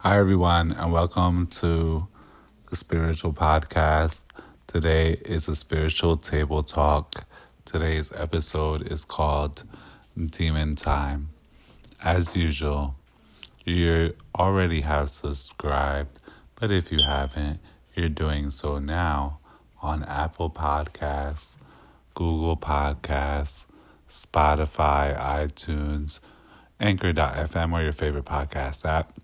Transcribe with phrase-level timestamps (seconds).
[0.00, 2.06] Hi, everyone, and welcome to
[2.68, 4.24] the Spiritual Podcast.
[4.66, 7.24] Today is a spiritual table talk.
[7.64, 9.64] Today's episode is called
[10.14, 11.30] Demon Time.
[12.04, 12.94] As usual,
[13.64, 16.18] you already have subscribed,
[16.56, 17.58] but if you haven't,
[17.94, 19.38] you're doing so now
[19.80, 21.56] on Apple Podcasts,
[22.12, 23.66] Google Podcasts,
[24.08, 26.20] Spotify, iTunes,
[26.78, 29.14] Anchor.fm, or your favorite podcast app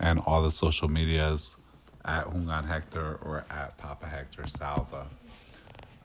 [0.00, 1.56] and all the social medias
[2.04, 5.06] at Hungan Hector or at Papa Hector Salva.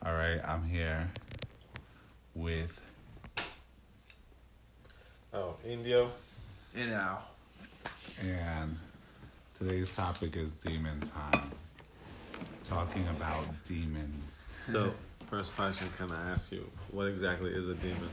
[0.04, 1.10] All right, I'm here
[2.34, 2.80] with
[5.34, 6.10] Oh, Indio.
[6.74, 7.18] And now.
[8.22, 8.76] and
[9.58, 11.50] today's topic is demon time.
[12.64, 14.52] Talking about demons.
[14.70, 14.92] So,
[15.26, 18.08] first question, can I ask you, what exactly is a demon?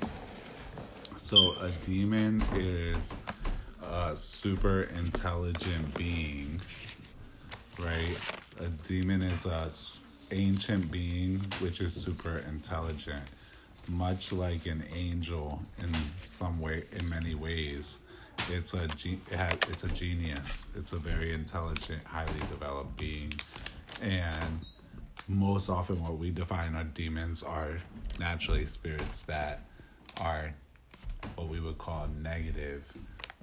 [1.17, 3.13] So a demon is
[3.89, 6.61] a super intelligent being,
[7.79, 8.31] right?
[8.59, 9.69] A demon is a
[10.31, 13.23] ancient being which is super intelligent,
[13.87, 15.89] much like an angel in
[16.21, 17.97] some way, in many ways.
[18.49, 20.65] It's a it's a genius.
[20.75, 23.33] It's a very intelligent, highly developed being,
[24.01, 24.61] and
[25.27, 27.79] most often what we define our demons are
[28.19, 29.61] naturally spirits that
[30.21, 30.53] are
[31.35, 32.91] what we would call negative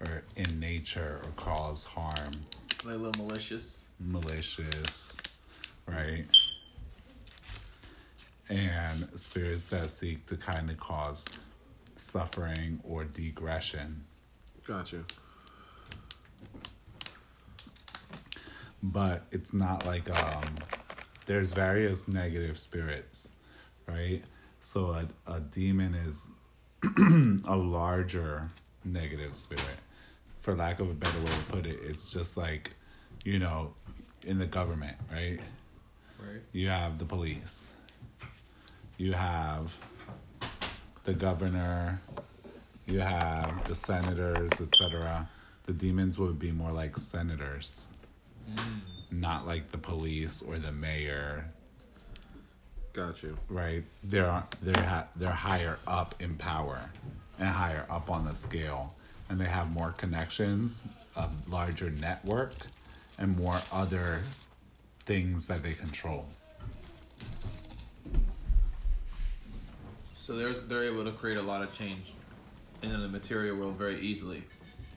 [0.01, 2.33] or in nature or cause harm,
[2.85, 3.85] Like a little malicious.
[3.99, 5.17] malicious,
[5.87, 6.25] right?
[8.49, 11.25] And spirits that seek to kind of cause
[11.97, 14.01] suffering or degression.
[14.67, 15.05] Got you.
[18.83, 20.55] But it's not like um
[21.27, 23.33] there's various negative spirits,
[23.87, 24.23] right?
[24.59, 26.29] So a, a demon is
[27.47, 28.49] a larger
[28.85, 29.65] negative spirit.
[30.41, 32.73] For lack of a better way to put it, it's just like,
[33.25, 33.75] you know,
[34.27, 35.39] in the government, right?
[36.19, 36.41] Right.
[36.53, 37.71] You have the police.
[38.97, 39.75] You have
[41.05, 42.01] the governor.
[42.87, 45.29] You have the senators, etc.
[45.65, 47.85] The demons would be more like senators,
[48.51, 48.81] mm.
[49.13, 51.45] not like the police or the mayor,
[52.93, 53.39] Got you.
[53.49, 53.85] right?
[54.03, 56.91] They're they're ha- they're higher up in power
[57.39, 58.95] and higher up on the scale,
[59.31, 60.83] and they have more connections,
[61.17, 62.53] a larger network,
[63.19, 64.21] and more other
[65.05, 66.27] things that they control.
[70.19, 72.13] So they're they're able to create a lot of change
[72.83, 74.43] in the material world very easily.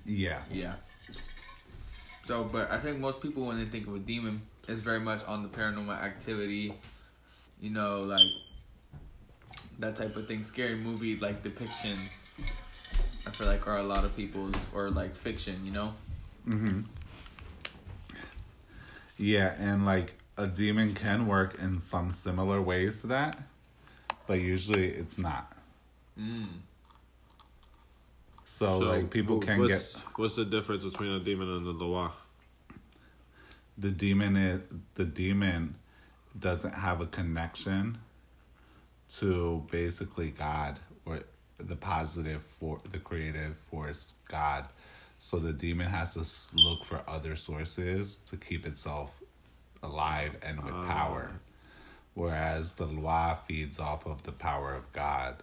[0.06, 0.42] Yeah.
[0.52, 0.74] Yeah.
[2.28, 5.24] So, but I think most people when they think of a demon, it's very much
[5.26, 6.74] on the paranormal activity,
[7.62, 8.30] you know, like
[9.80, 10.44] that type of thing.
[10.44, 12.30] Scary movie like depictions.
[13.26, 15.94] I feel like are a lot of people's or like fiction, you know.
[19.18, 23.38] Yeah, and like a demon can work in some similar ways to that,
[24.28, 25.56] but usually it's not.
[26.20, 26.48] Mm.
[28.46, 32.12] So, like people can what's, get What's the difference between a demon and a loa?
[33.78, 34.62] the demon is
[34.96, 35.76] the demon
[36.38, 37.98] doesn't have a connection
[39.10, 40.93] to basically God or
[41.58, 44.66] the positive for the creative force God.
[45.20, 46.26] So the demon has to
[46.58, 49.22] look for other sources to keep itself
[49.82, 51.32] alive and with power.
[52.14, 55.36] Whereas the Loa feeds off of the power of God,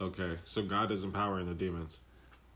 [0.00, 1.98] Okay, so God is empowering the demons.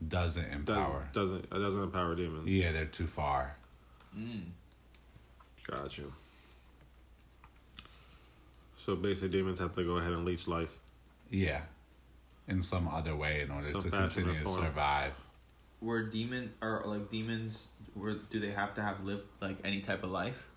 [0.07, 1.09] doesn't Doesn't, empower.
[1.11, 2.49] Doesn't, it doesn't empower demons.
[2.49, 3.57] Yeah, they're too far.
[4.17, 4.43] Mm.
[5.67, 6.13] Got you.
[8.77, 10.77] So basically, demons have to go ahead and leech life.
[11.33, 11.61] Yeah.
[12.47, 15.19] In some other way in order Some to continue to survive.
[15.81, 17.69] Were demon or like demons?
[17.95, 20.47] Were do they have to have lived like any type of life?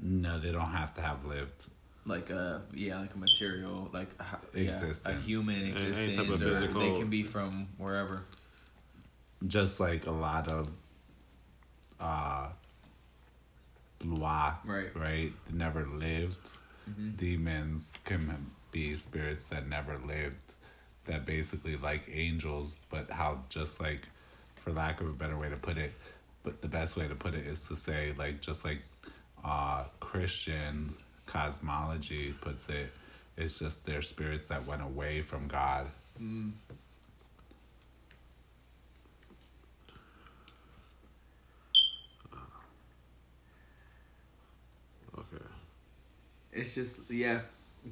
[0.00, 1.66] No, they don't have to have lived.
[2.04, 4.24] like a yeah, like a material, like a,
[4.54, 5.24] yeah, a Existence.
[5.24, 5.80] human any type
[6.26, 8.24] of existence, or they can be from wherever.
[9.46, 10.68] Just like a lot of
[12.00, 12.48] uh
[14.04, 14.90] Loa, Right.
[14.96, 15.32] right?
[15.46, 16.50] they Never lived.
[16.90, 17.10] Mm-hmm.
[17.12, 20.54] Demons can be spirits that never lived,
[21.04, 24.08] that basically like angels, but how just like
[24.56, 25.92] for lack of a better way to put it,
[26.42, 28.82] but the best way to put it is to say like just like
[29.44, 30.94] uh Christian
[31.26, 32.92] cosmology puts it,
[33.36, 35.86] it's just their spirits that went away from God.
[45.18, 45.44] Okay.
[46.52, 47.40] It's just yeah,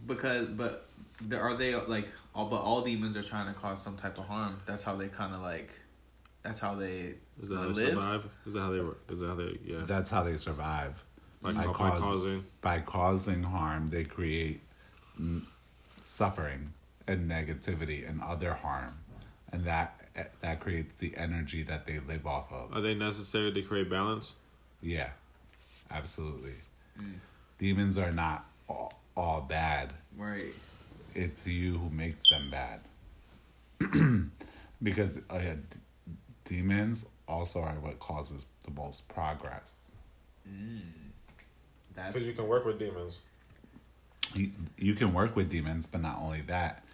[0.07, 0.87] because but
[1.21, 4.27] there are they like all but all demons are trying to cause some type of
[4.27, 4.61] harm.
[4.67, 5.71] That's how they kind of like
[6.43, 7.89] That's how they Is that how they live.
[7.91, 8.25] survive?
[8.47, 8.81] Is that how they?
[8.81, 9.01] work?
[9.11, 9.59] Is that how they?
[9.65, 9.83] Yeah.
[9.87, 11.03] That's how they survive.
[11.43, 12.45] By, by by causing.
[12.61, 14.61] By causing harm, they create
[15.21, 15.43] mm,
[16.05, 16.73] suffering
[17.07, 18.99] and negativity and other harm,
[19.51, 19.99] and that
[20.41, 22.73] that creates the energy that they live off of.
[22.77, 24.35] Are they necessary to create balance?
[24.83, 25.11] Yeah,
[25.91, 26.55] absolutely.
[27.59, 29.93] Demons are not all, all bad.
[30.17, 30.53] right.
[31.15, 32.81] It's you who makes them bad.
[34.83, 35.79] because uh, d-
[36.45, 39.91] demons also are what causes the most progress.
[41.95, 43.21] That Because you can work with demons.
[44.35, 46.85] You, you can work with demons, but not only that.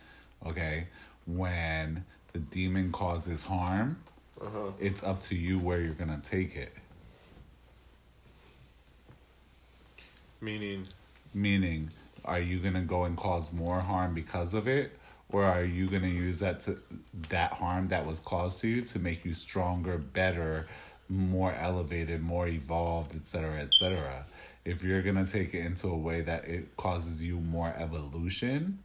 [0.47, 0.87] Okay,
[1.27, 3.99] when the demon causes harm,
[4.41, 4.71] Uh huh.
[4.81, 6.73] it's up to you where you're gonna take it.
[10.41, 10.87] Meaning,
[11.35, 11.91] Meaning,
[12.27, 14.99] are you gonna go and cause more harm because of it,
[15.31, 16.79] or are you gonna use that to
[17.31, 20.67] that harm that was caused to you to make you stronger, better,
[21.09, 24.25] more elevated, more evolved, etc., etc.
[24.65, 28.81] If you're gonna take it into a way that it causes you more evolution,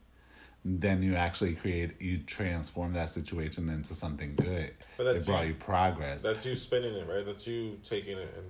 [0.63, 4.71] then you actually create you transform that situation into something good.
[4.97, 6.21] But It that's brought you- you progress.
[6.21, 7.25] that's you spinning it, right?
[7.25, 8.45] That's you taking it and.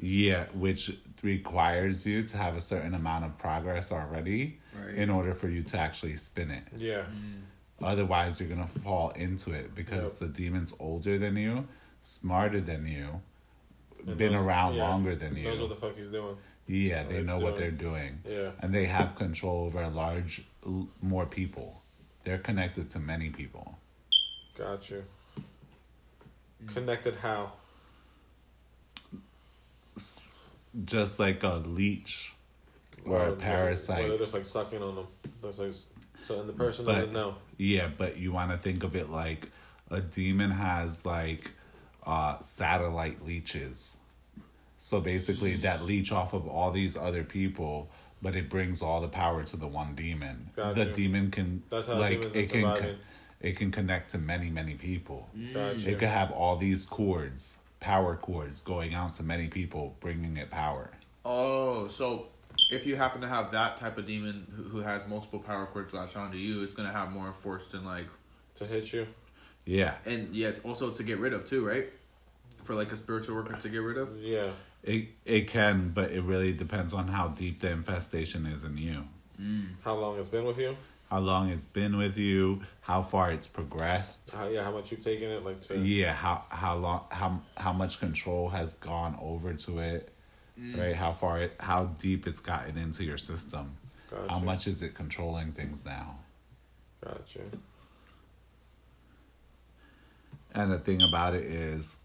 [0.00, 4.94] Yeah, which requires you to have a certain amount of progress already Right.
[4.94, 6.62] in order for you to actually spin it.
[6.76, 7.02] Yeah.
[7.02, 7.42] Mm.
[7.82, 10.32] Otherwise, you're gonna fall into it because Yep.
[10.32, 11.66] the demon's older than you,
[12.02, 13.20] smarter than you,
[14.06, 15.74] And been knows- around yeah, longer than Knows what you.
[15.74, 16.36] the fuck he's doing.
[16.68, 18.52] Yeah, what they it's know what they're doing, Yeah.
[18.60, 21.82] and they have control over a large, l- more people.
[22.22, 23.78] They're connected to many people.
[24.56, 25.04] Got you.
[26.66, 27.52] Connected how?
[30.84, 32.34] Just like a leech
[33.04, 34.00] or a parasite.
[34.00, 35.06] Where they're just like sucking on them.
[35.42, 35.72] That's like,
[36.24, 37.36] so and the person But- doesn't know.
[37.56, 39.50] Yeah, but you want to think of it like
[39.90, 41.50] a demon has like
[42.06, 43.96] uh, satellite leeches.
[44.78, 47.90] So basically, that leech off of all these other people,
[48.22, 50.50] but it brings all the power to the one demon.
[50.54, 50.84] Gotcha.
[50.84, 52.96] The demon can That's how like it can surviving.
[53.40, 55.28] it can connect to many many people.
[55.52, 55.90] Gotcha.
[55.90, 60.50] It could have all these cords, power cords, going out to many people, bringing it
[60.50, 60.90] power.
[61.24, 62.28] Oh, so
[62.70, 65.92] if you happen to have that type of demon who, who has multiple power cords
[65.92, 68.06] latched onto you, it's gonna have more force than like,
[68.56, 69.06] to hit you.
[69.64, 71.92] Yeah, and yeah, it's also to get rid of too, right?
[72.64, 74.16] For like a spiritual worker to get rid of.
[74.18, 74.50] Yeah.
[74.82, 79.04] it it can, but it really depends on how deep the infestation is in you.
[79.40, 79.68] Mm.
[79.84, 80.76] How long it's been with you?
[81.10, 84.34] How long it's been with you, how far it's progressed.
[84.34, 84.62] How, yeah.
[84.62, 85.44] How much you've taken it?
[85.44, 85.78] Like to.
[85.78, 90.12] Yeah, how how long how how much control has gone over to it,
[90.60, 90.78] mm.
[90.78, 90.94] right?
[90.94, 93.76] How far it how deep it's gotten into your system.
[94.10, 94.32] Gotcha.
[94.32, 96.18] How much is it controlling things now?
[97.02, 97.40] Gotcha.
[100.54, 101.96] And the thing about it is,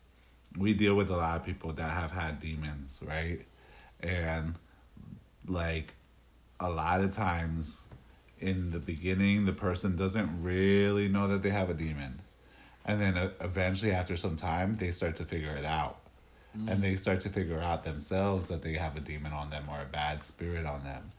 [0.57, 3.39] we deal with a lot of people that have had demons, right?
[4.01, 4.55] And
[5.47, 5.93] like
[6.59, 7.85] a lot of times
[8.43, 12.21] in the beginning, the person doesn't really know that they have a demon.
[12.85, 15.97] And then uh, eventually, after some time, they start to figure it out.
[16.67, 19.81] And they start to figure out themselves that they have a demon on them or
[19.81, 21.11] a bad spirit on them.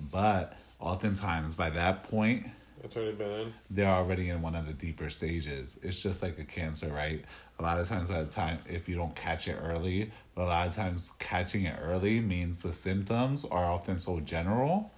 [0.00, 2.48] But oftentimes, by that point,
[2.82, 3.54] It's already been in.
[3.70, 5.78] they're already in one of the deeper stages.
[5.84, 7.24] It's just like a cancer, right?
[7.60, 10.46] A lot of times by the time if you don't catch it early, but a
[10.46, 14.92] lot of times catching it early means the symptoms are often so general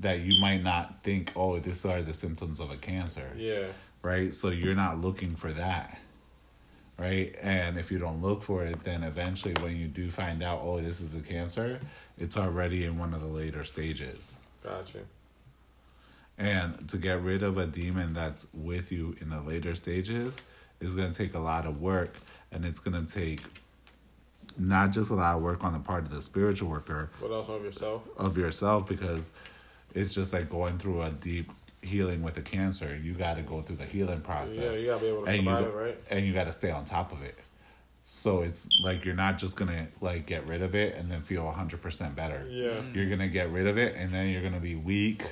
[0.00, 3.30] that you might not think, oh, these are the symptoms of a cancer.
[3.36, 3.68] Yeah.
[4.02, 4.34] Right?
[4.34, 6.00] So you're not looking for that.
[6.98, 7.36] Right?
[7.40, 10.80] And if you don't look for it, then eventually when you do find out, oh,
[10.80, 11.78] this is a cancer,
[12.18, 14.34] it's already in one of the later stages.
[14.64, 15.02] Gotcha.
[16.36, 20.38] And to get rid of a demon that's with you in the later stages
[20.80, 22.14] is going to take a lot of work.
[22.52, 23.40] And it's going to take
[24.58, 27.48] not just a lot of work on the part of the spiritual worker, What else
[27.48, 28.08] of yourself?
[28.16, 29.32] of yourself, because
[29.94, 31.50] it's just like going through a deep
[31.82, 32.96] healing with a cancer.
[32.96, 34.74] You got to go through the healing process.
[34.74, 36.00] Yeah, you gotta be able to and you, survive it, right?
[36.10, 37.36] And you got to stay on top of it.
[38.04, 41.20] So it's like you're not just going to like get rid of it and then
[41.20, 42.46] feel 100% better.
[42.48, 42.80] Yeah.
[42.94, 45.24] You're gonna get rid of it, and then you're gonna be weak.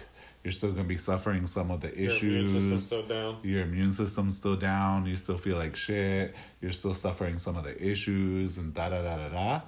[0.47, 2.23] You're still gonna be suffering some of the issues.
[2.23, 2.87] Your immune system's issues.
[2.87, 3.37] still down.
[3.43, 5.05] Your immune system's still down.
[5.05, 6.37] You still feel like shit.
[6.61, 9.61] You're still suffering some of the issues, and da da da da da.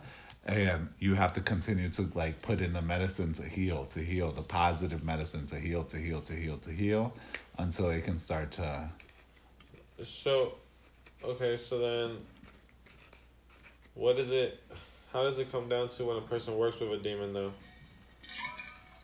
[0.46, 4.30] And you have to continue to like put in the medicine to heal, to heal
[4.30, 7.12] the positive medicine to heal, to heal, to heal, to heal,
[7.58, 8.88] until it can start to.
[10.04, 10.52] So,
[11.24, 12.18] okay, so then,
[13.94, 14.62] what is it?
[15.12, 17.50] How does it come down to when a person works with a demon, though?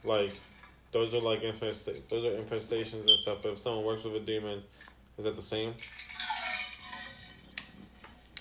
[0.04, 0.35] Like,
[0.94, 1.90] those are like infest.
[2.08, 3.38] Those are infestations and stuff.
[3.42, 4.62] But if someone works with a demon,
[5.18, 5.74] is that the same?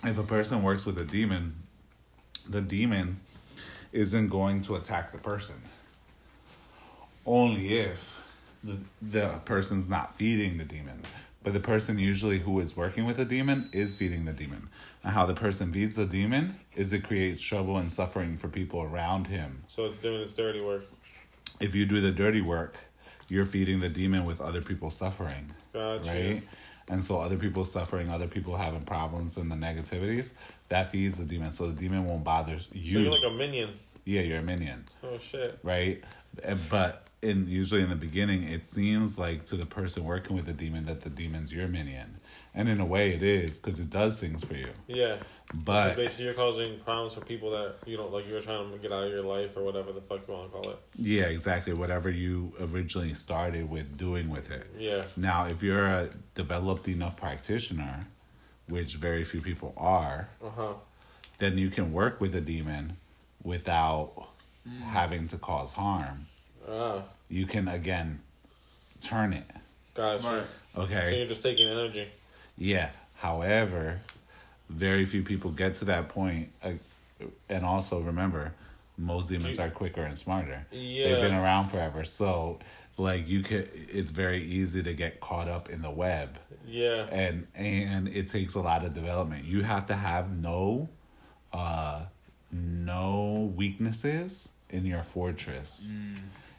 [0.05, 1.55] if a person works with a demon,
[2.47, 3.21] the demon
[3.93, 5.55] isn't going to attack the person.
[7.25, 8.21] Only if
[8.63, 11.01] the, the person's not feeding the demon.
[11.41, 14.69] But the person usually who is working with the demon is feeding the demon.
[15.03, 18.81] And how the person feeds the demon is it creates trouble and suffering for people
[18.81, 19.63] around him.
[19.69, 20.85] So it's doing its dirty work.
[21.59, 22.77] If you do the dirty work,
[23.29, 25.51] you're feeding the demon with other people suffering.
[25.73, 26.11] Gotcha.
[26.11, 26.43] Right?
[26.89, 30.33] And so other people suffering, other people having problems and the negativities,
[30.69, 31.51] that feeds the demon.
[31.53, 32.93] So the demon won't bother you.
[32.95, 33.69] So you're like a minion.
[34.03, 34.85] yeah, you're a minion.
[35.03, 35.59] Oh shit.
[35.63, 36.03] right?
[36.45, 40.45] Uh, But in usually in the beginning, it seems like to the person working with
[40.45, 42.19] the demon that the demon's your minion,
[42.53, 44.69] and in a way, it is because it does things for you.
[44.87, 45.17] Yeah.
[45.53, 48.27] But Basically, you're causing problems for people that you don't like.
[48.27, 50.57] You're trying to get out of your life or whatever the fuck you want to
[50.59, 50.79] call it.
[50.97, 51.73] yeah, exactly.
[51.73, 54.67] Whatever you originally started with doing with it.
[54.77, 55.03] Yeah.
[55.17, 58.05] Now, if you're a developed enough practitioner,
[58.67, 60.73] which very few people are, Uh huh.
[61.39, 62.97] then you can work with a demon
[63.43, 64.29] without
[64.85, 66.27] having to cause harm.
[66.69, 67.03] Ah.
[67.29, 68.21] You can again
[69.01, 69.45] turn it.
[69.93, 70.27] Gotcha.
[70.75, 70.83] Right.
[70.85, 71.09] Okay.
[71.09, 72.07] So you're just taking energy.
[72.57, 72.89] Yeah.
[73.15, 73.99] However,
[74.69, 76.49] very few people get to that point.
[76.63, 76.71] Uh,
[77.49, 78.53] and also remember,
[78.97, 80.65] most demons You- are quicker and smarter.
[80.71, 81.09] Yeah.
[81.09, 82.03] They've been around forever.
[82.03, 82.59] So,
[82.97, 86.37] like, you could, it's very easy to get caught up in the web.
[86.67, 87.07] Yeah.
[87.11, 89.45] And, and it takes a lot of development.
[89.45, 90.89] You have to have no,
[91.51, 92.01] uh,
[92.51, 95.93] no weaknesses in your fortress.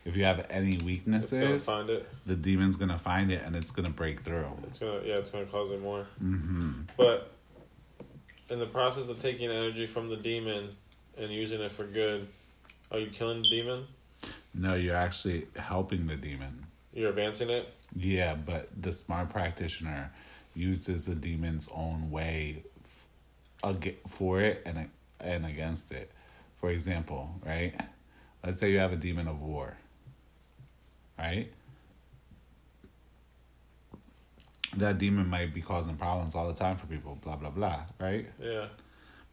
[0.04, 2.06] If you have any weaknesses, find it.
[2.26, 4.46] the demon's gonna find it and it's gonna break through.
[4.66, 5.16] It's gonna yeah.
[5.16, 6.06] It's gonna cause it more.
[6.22, 6.82] Mm-hmm.
[6.96, 7.32] But
[8.50, 10.76] in the process of taking energy from the demon
[11.16, 12.28] and using it for good,
[12.90, 13.86] are you killing the demon?
[14.52, 16.66] No, you're actually helping the demon.
[16.92, 17.72] You're advancing it.
[17.96, 20.12] Yeah, but the smart practitioner
[20.54, 22.62] uses the demon's own way
[24.08, 26.12] for it and and against it.
[26.56, 27.74] For example, right?
[28.44, 29.76] Let's say you have a demon of war,
[31.18, 31.50] right?
[34.76, 38.28] That demon might be causing problems all the time for people, blah blah blah, right?
[38.40, 38.66] Yeah.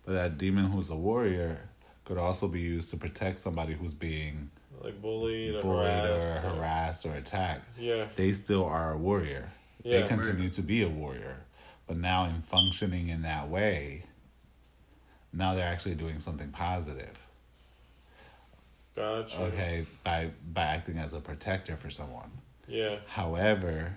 [0.05, 1.69] But that demon who's a warrior
[2.05, 4.51] could also be used to protect somebody who's being
[4.83, 6.45] Like bullied or bullied or harassed.
[6.45, 7.79] or- harassed or attacked.
[7.79, 8.05] Yeah.
[8.15, 9.51] they still are a warrior.
[9.83, 10.01] Yeah.
[10.01, 11.37] They continue to be a warrior.
[11.87, 14.03] But now in functioning in that way,
[15.33, 17.17] now they're actually doing something positive.
[19.01, 19.41] Gotcha.
[19.43, 22.29] Okay, by by acting as a protector for someone.
[22.67, 22.97] Yeah.
[23.07, 23.93] However,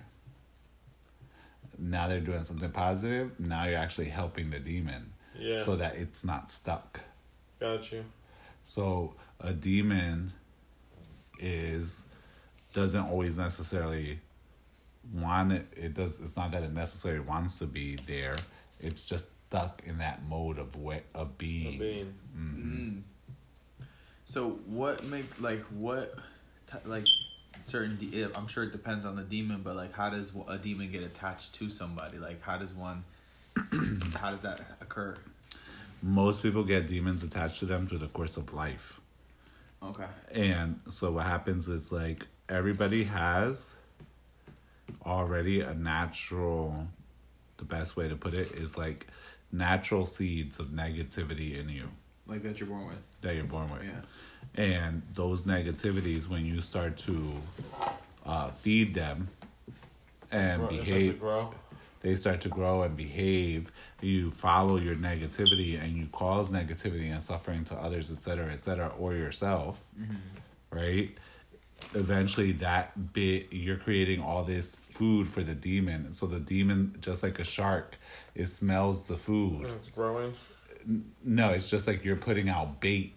[1.77, 3.39] now they're doing something positive.
[3.39, 5.63] Now you're actually helping the demon Yeah.
[5.63, 7.01] so that it's not stuck.
[7.59, 8.03] Got you.
[8.63, 10.33] So a demon
[11.39, 12.05] is
[12.73, 14.19] doesn't always necessarily
[15.13, 15.67] want it.
[15.77, 16.19] It does.
[16.19, 18.35] It's not that it necessarily wants to be there.
[18.79, 21.79] It's just stuck in that mode of way of A being.
[21.79, 22.13] being.
[22.37, 23.01] Mm.
[24.25, 26.15] So what make like what
[26.71, 27.05] t- like
[27.65, 30.57] certain de- eh, I'm sure it depends on the demon, but like how does a
[30.57, 32.17] demon get attached to somebody?
[32.17, 33.03] Like how does one
[34.19, 35.15] how does that occur?
[36.03, 38.99] Most people get demons attached to them through the course of life,
[39.81, 40.05] Okay.
[40.31, 43.69] and so what happens is like everybody has
[45.05, 46.87] already a natural.
[47.57, 49.07] The best way to put it is like
[49.51, 51.89] natural seeds of negativity in you.
[52.27, 52.97] Like that you're born with.
[53.21, 53.83] that you're born with.
[53.83, 54.01] Yeah.
[54.55, 57.31] And those negativities, when you start to
[58.25, 59.27] uh, feed them
[60.31, 61.53] and Grow- it starts to behave, grow.
[62.01, 63.71] they start to grow and behave.
[64.01, 68.61] You follow your negativity and you cause negativity and suffering to others, et cetera, et
[68.61, 69.81] cetera, or yourself,
[70.71, 71.11] right?
[71.93, 76.13] Eventually, that bit you're creating all this food for the demon.
[76.13, 77.97] So the demon, just like a shark,
[78.33, 79.65] it smells the food.
[79.65, 80.33] And it's growing.
[81.23, 83.13] No, it's just like you're putting out bait.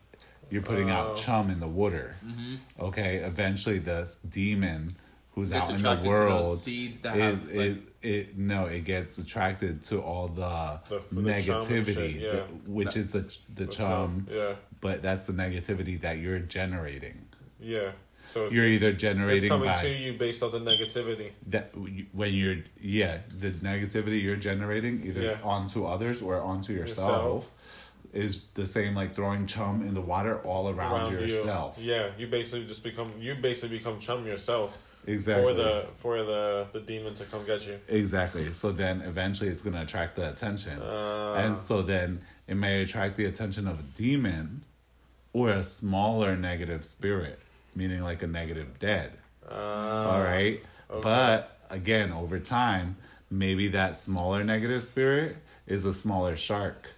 [0.51, 0.95] You're putting Oh.
[0.95, 2.15] out chum in the water.
[2.27, 2.55] Mm-hmm.
[2.81, 4.97] Okay, eventually the demon
[5.33, 8.39] who's out in the attracted to those world seeds that it, have, it, like- it
[8.39, 12.31] no, it gets attracted to all the, The- chum negativity, yeah.
[12.31, 13.21] the- which That- is the
[13.55, 14.55] the, The chum, Yeah.
[14.81, 17.27] but that's the negativity that you're generating.
[17.61, 17.93] Yeah.
[18.31, 21.31] So it's, You're either generating it's coming by to you based on the negativity.
[21.47, 21.73] that
[22.13, 25.39] when you're yeah the negativity you're generating either Yeah.
[25.43, 27.53] onto others or onto yourself, Yourself.
[28.13, 31.19] Is the same like throwing chum in the water all around, you.
[31.21, 31.79] yourself.
[31.81, 35.45] Yeah, you basically just become you basically become chum yourself exactly.
[35.45, 37.79] for the for the the demon to come get you.
[37.89, 38.53] exactly.
[38.53, 43.17] So then eventually it's gonna attract the attention, Uh, and so then it may attract
[43.17, 44.63] the attention of a demon,
[45.33, 47.39] or a smaller negative spirit,
[47.75, 49.13] meaning like a negative dead.
[49.51, 51.01] uh, all right okay.
[51.03, 52.97] but again over time
[53.31, 55.37] maybe that smaller negative spirit
[55.67, 56.93] is a smaller shark.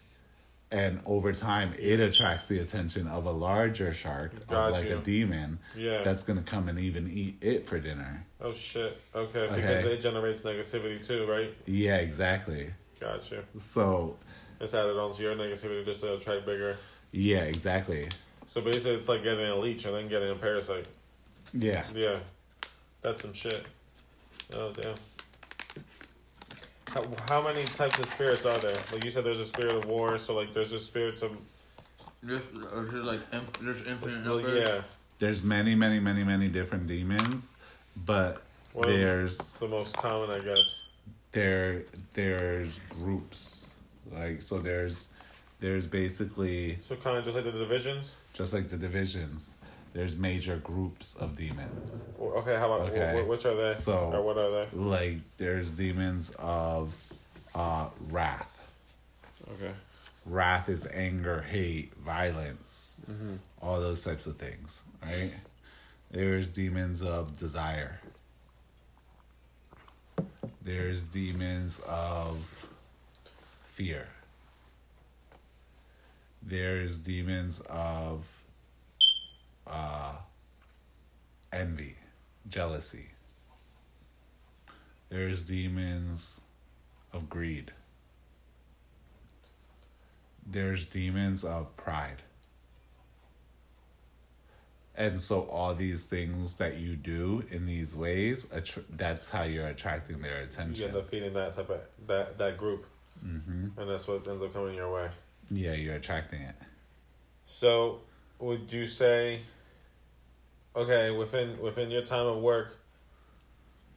[0.72, 4.98] And over time, it attracts the attention of a larger shark, Got of like you.
[4.98, 6.02] a demon, Yeah.
[6.04, 8.24] that's gonna come and even eat it for dinner.
[8.40, 8.96] oh shit.
[9.14, 9.40] Okay.
[9.40, 9.54] Okay.
[9.56, 11.52] Because it generates negativity too, right?
[11.66, 12.70] Yeah, exactly.
[13.00, 13.42] Gotcha.
[13.58, 14.16] So,
[14.60, 16.76] It's added onto your negativity just to attract bigger.
[17.12, 18.08] yeah, exactly.
[18.46, 20.86] So basically, it's like getting a leech and then getting a parasite.
[21.52, 21.84] Yeah.
[21.94, 22.18] Yeah,
[23.02, 23.64] that's some shit.
[24.54, 24.94] Oh damn.
[26.94, 28.74] How, how many types of spirits are there?
[28.92, 30.18] Like you said, there's a spirit of war.
[30.18, 31.36] So like, there's a spirit of
[32.22, 33.20] There's, uh, there's like
[33.60, 34.68] there's infinite like, numbers.
[34.68, 34.82] yeah.
[35.18, 37.52] There's many, many, many, many different demons,
[37.96, 38.42] but
[38.72, 40.80] What are there's the most common, I guess.
[41.32, 41.82] there
[42.14, 43.68] there's groups
[44.10, 45.08] like so there's
[45.60, 48.16] there's basically So kind of just like the divisions.
[48.32, 49.54] just like the divisions
[49.92, 53.22] there's major groups of demons Okay, how about Okay.
[53.22, 53.74] which are they?
[53.74, 54.76] So- or what are they?
[54.76, 56.94] like there's demons of
[57.54, 58.60] uh wrath
[59.52, 59.72] Okay.
[60.26, 62.98] wrath is anger hate violence
[63.60, 65.32] all those types of things right
[66.10, 67.98] there's demons of desire
[70.62, 72.68] there's demons of
[73.64, 74.06] fear
[76.42, 78.39] there's demons of
[79.70, 80.12] uh
[81.52, 81.96] envy
[82.48, 83.10] jealousy
[85.08, 86.40] there's demons
[87.12, 87.72] of greed
[90.46, 92.22] there's demons of pride.
[94.96, 99.68] And so all these things that you do in these ways, attr- that's how you're
[99.68, 100.82] attracting their attention.
[100.82, 102.86] You end up feeding that type of that that group,
[103.22, 105.08] hmm and that's what ends up coming your way.
[105.50, 106.54] Yeah, you're attracting it.
[107.46, 108.00] So,
[108.38, 109.40] would you say,
[110.74, 112.76] okay, within within your time of work,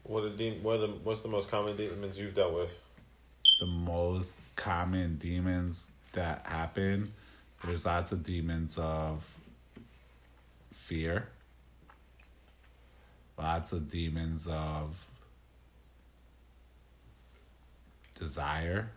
[0.03, 2.77] what are de- what are the what's the most common demons you've dealt with?
[3.59, 7.13] The most common demons that happen,
[7.63, 9.27] there's lots of demons of
[10.71, 11.27] fear,
[13.37, 15.07] lots of demons of
[18.19, 18.89] desire,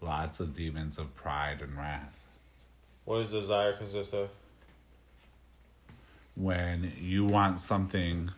[0.00, 2.22] lots of demons of pride and wrath.
[3.04, 4.30] What does desire consist of?
[6.36, 8.30] When you want something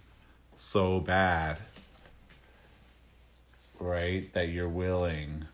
[0.57, 1.59] so bad,
[3.81, 5.45] right, that you're willing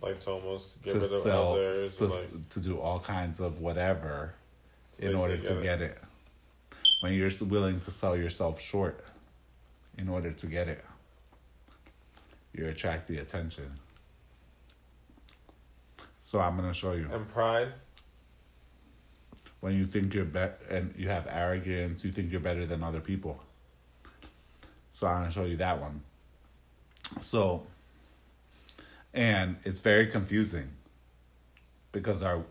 [0.00, 4.34] Like to almost get to of sell, to, like to do all kinds of whatever
[4.98, 5.62] in order to it.
[5.62, 5.98] get it.
[7.00, 9.04] When you're willing to sell yourself short
[9.96, 10.84] in order to get it,
[12.52, 13.70] you attract the attention.
[16.20, 17.08] So I'm gonna show you.
[17.12, 17.72] and pride.
[19.60, 23.00] When you think you're better and you have arrogance, you think you're better than other
[23.00, 23.42] people.
[24.92, 26.02] So I'm gonna show you that one.
[27.22, 27.66] So,
[29.14, 30.68] and it's very confusing
[31.92, 32.44] because our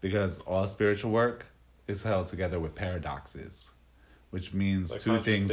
[0.00, 1.46] because all spiritual work
[1.86, 3.70] is held together with paradoxes,
[4.30, 5.50] which means Like two things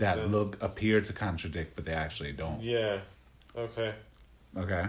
[0.00, 2.60] that and- look appear to contradict, but they actually don't.
[2.62, 3.00] Yeah.
[3.56, 3.94] Okay.
[4.56, 4.86] Okay,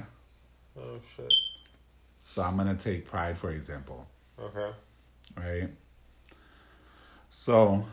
[0.80, 1.32] Oh shit.
[2.26, 4.08] so I'm gonna take pride for example.
[4.39, 4.71] Okay.
[5.38, 5.70] Right?
[7.30, 7.86] So,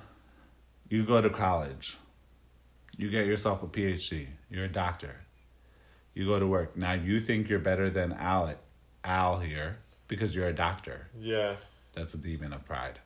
[0.88, 1.96] you go to college,
[2.96, 5.16] you get yourself a PhD, you're a doctor,
[6.14, 6.76] you go to work.
[6.76, 8.54] Now you think you're better than Al,
[9.04, 11.08] Al here because you're a doctor.
[11.18, 11.56] Yeah.
[11.94, 12.98] That's a demon of pride.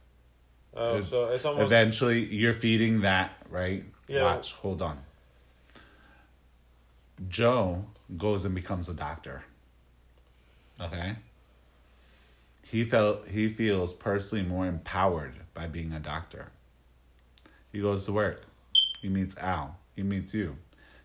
[0.74, 3.84] Oh, so it's almost Eventually, you're feeding that, right?
[4.08, 4.22] Yeah.
[4.22, 4.98] Watch, hold on.
[7.28, 7.84] Joe
[8.16, 9.44] goes and becomes a doctor.
[10.80, 11.16] Okay?
[12.72, 16.52] He felt he feels personally more empowered by being a doctor.
[17.70, 18.44] He goes to work.
[19.02, 19.76] He meets Al.
[19.94, 20.56] He meets you.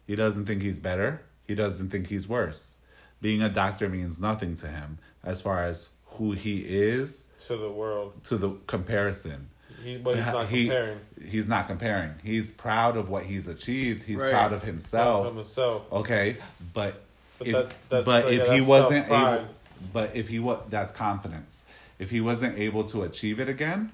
[0.05, 1.23] He doesn't think he's better.
[1.45, 2.75] He doesn't think he's worse.
[3.21, 7.69] Being a doctor means nothing to him as far as who he is to the
[7.69, 8.23] world.
[8.25, 9.49] to the comparison.
[9.83, 12.13] He, but he's not He- comparing He's not comparing.
[12.23, 14.03] He's proud of what he's achieved.
[14.03, 14.31] He's Right.
[14.31, 15.35] proud of from himself.
[15.35, 15.91] himself.
[15.91, 16.37] Okay,
[16.73, 17.03] but
[17.39, 19.49] But if, that- that's- but so, if yeah, he that's wasn't able,
[19.93, 21.65] but if he was, that's confidence.
[21.99, 23.91] If he wasn't able to achieve it again,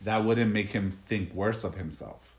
[0.00, 2.36] that wouldn't make him think worse of himself.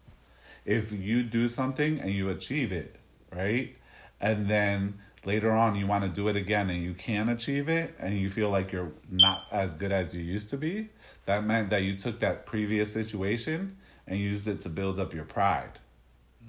[0.65, 2.97] If you do something and you achieve it,
[3.33, 3.75] right,
[4.19, 7.93] and then later on you want to do it again and you can achieve it
[7.99, 10.89] and you feel like you're not as good as you used to be,
[11.25, 15.25] that meant that you took that previous situation and used it to build up your
[15.25, 15.79] pride.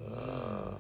[0.05, 0.73] Uh.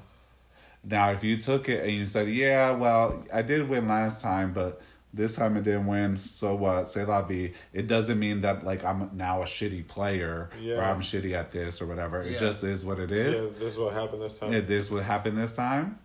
[0.85, 4.53] Now, if you took it and you said, "Yeah, well, I did win last time,
[4.53, 4.81] but
[5.15, 6.89] this time I didn't win, so what?
[6.91, 11.01] Say la vie." It doesn't mean that like I'm now a shitty player or I'm
[11.01, 12.23] shitty at this or whatever.
[12.23, 12.39] It Yeah.
[12.39, 13.35] just is what it is.
[13.45, 14.53] Yeah, this is what happened this time.
[14.53, 15.99] It this would happen this time,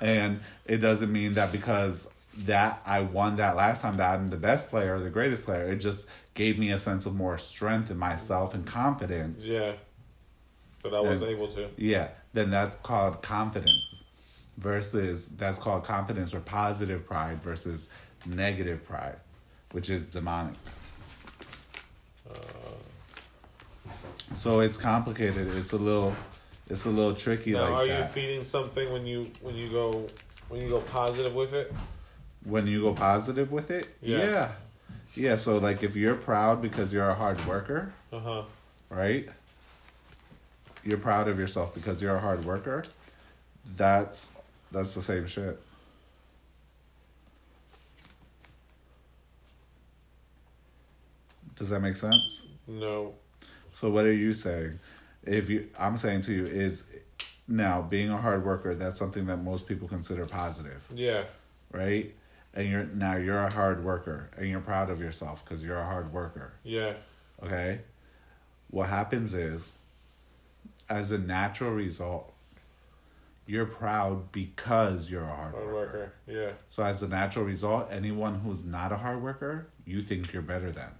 [0.00, 4.36] and it doesn't mean that because that I won that last time that I'm the
[4.36, 5.68] best player or the greatest player.
[5.70, 9.46] It just gave me a sense of more strength in myself and confidence.
[9.46, 9.74] Yeah.
[10.82, 11.68] That I was And- able to.
[11.76, 14.02] Yeah, then that's called confidence
[14.58, 17.88] versus that's called confidence or positive pride versus
[18.26, 19.16] negative pride,
[19.72, 20.54] which is demonic.
[24.34, 25.48] So it's complicated.
[25.56, 26.14] It's a little
[26.68, 27.98] it's a little tricky Now, like are that.
[28.00, 30.06] you feeding something when you when you go
[30.48, 31.72] when you go positive with it?
[32.44, 34.18] when you go positive with it, Yeah.
[34.18, 34.52] yeah.
[35.14, 38.42] Yeah, so like if you're proud because you're a hard worker, Uh huh.
[38.90, 39.26] right?
[40.82, 42.84] You're proud of yourself because you're a hard worker.
[43.76, 44.28] That's
[44.72, 45.58] that's the same shit.
[51.56, 52.42] Does that make sense?
[52.66, 53.14] No.
[53.80, 54.78] So what are you saying?
[55.24, 56.84] If you I'm saying to you is
[57.48, 61.24] now being a hard worker, that's something that most people consider positive, Yeah.
[61.72, 62.14] right?
[62.54, 65.84] And you're now you're a hard worker and you're proud of yourself because you're a
[65.84, 66.52] hard worker.
[66.62, 66.94] Yeah.
[67.42, 67.80] Okay?
[68.70, 69.74] What happens is,
[70.88, 72.32] as a natural result,
[73.46, 75.74] you're proud because you're a hard, Hard worker.
[75.74, 76.12] worker.
[76.26, 76.50] Yeah.
[76.70, 80.70] So, as a natural result, anyone who's not a hard worker, you think you're better
[80.72, 80.90] than.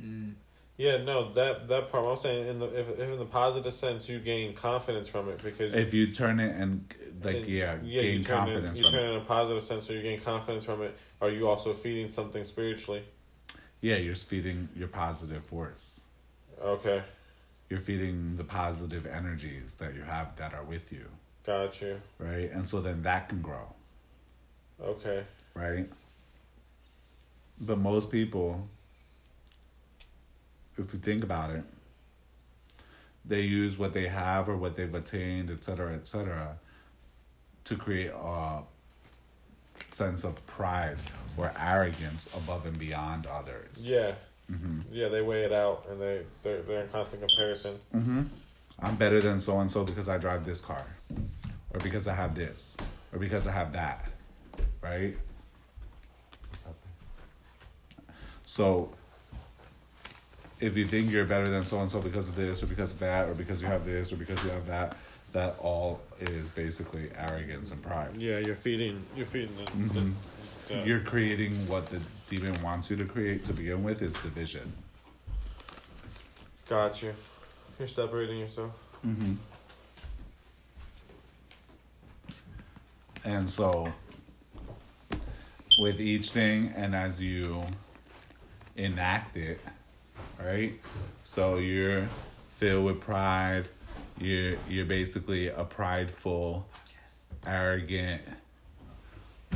[0.00, 0.34] Mm.
[0.76, 0.98] Yeah.
[0.98, 1.32] No.
[1.32, 2.06] That that part.
[2.06, 5.42] I'm saying in the if, if in the positive sense you gain confidence from it
[5.42, 8.76] because If you turn it and, like, and- yeah, yeah gain you turn confidence it,
[8.78, 9.08] you from turn it.
[9.08, 10.96] it in a positive sense so you gain confidence from it.
[11.20, 13.02] Are you also feeding something spiritually?
[13.80, 16.00] Yeah, you're feeding your positive force.
[16.62, 17.02] Okay.
[17.70, 21.06] You're feeding the positive energies that you have that are with you,
[21.44, 22.00] Got you.
[22.18, 22.50] right?
[22.52, 23.74] And so then that can grow.
[24.80, 25.24] Okay.
[25.54, 25.88] right?
[27.60, 28.68] But most people,
[30.78, 31.64] if you think about it,
[33.24, 36.58] they use what they have or what they've attained, et cetera, et cetera,
[37.64, 38.62] to create a
[39.90, 40.98] sense of pride
[41.36, 43.88] or arrogance above and beyond others.
[43.88, 44.12] Yeah.
[44.50, 44.80] Mm-hmm.
[44.92, 45.08] Yeah.
[45.08, 47.78] They weigh it out and they they're, they're in constant comparison.
[47.94, 48.22] Mm-hmm.
[48.78, 50.84] I'm better than so and so because I drive this car,
[51.70, 52.76] or because I have this,
[53.12, 54.06] or because I have that,
[54.82, 55.16] right?
[58.44, 58.92] So,
[60.60, 62.98] if you think you're better than so and so because of this, or because of
[63.00, 64.96] that, or because you have this, or because you have that,
[65.32, 68.16] that all is basically arrogance and pride.
[68.16, 68.38] Yeah.
[68.38, 69.04] You're feeding.
[69.14, 69.54] You're feeding.
[69.56, 69.92] The, Mhm.
[70.68, 74.14] the, the- You're creating what the demon wants you to create to begin with is
[74.14, 74.72] division.
[76.68, 77.14] Got you.
[77.78, 78.72] You're separating yourself.
[79.06, 79.34] Mm-hmm.
[83.24, 83.92] And so,
[85.78, 87.62] with each thing, and as you
[88.76, 89.60] enact it,
[90.42, 90.74] right?
[91.24, 92.08] So you're
[92.50, 93.68] filled with pride.
[94.18, 96.66] You're you're basically a prideful,
[97.46, 98.22] arrogant,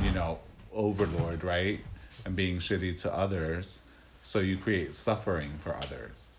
[0.02, 0.38] you know,
[0.72, 1.80] overlord, right?
[2.24, 3.80] And being shitty to others.
[4.22, 6.34] So you create suffering for others.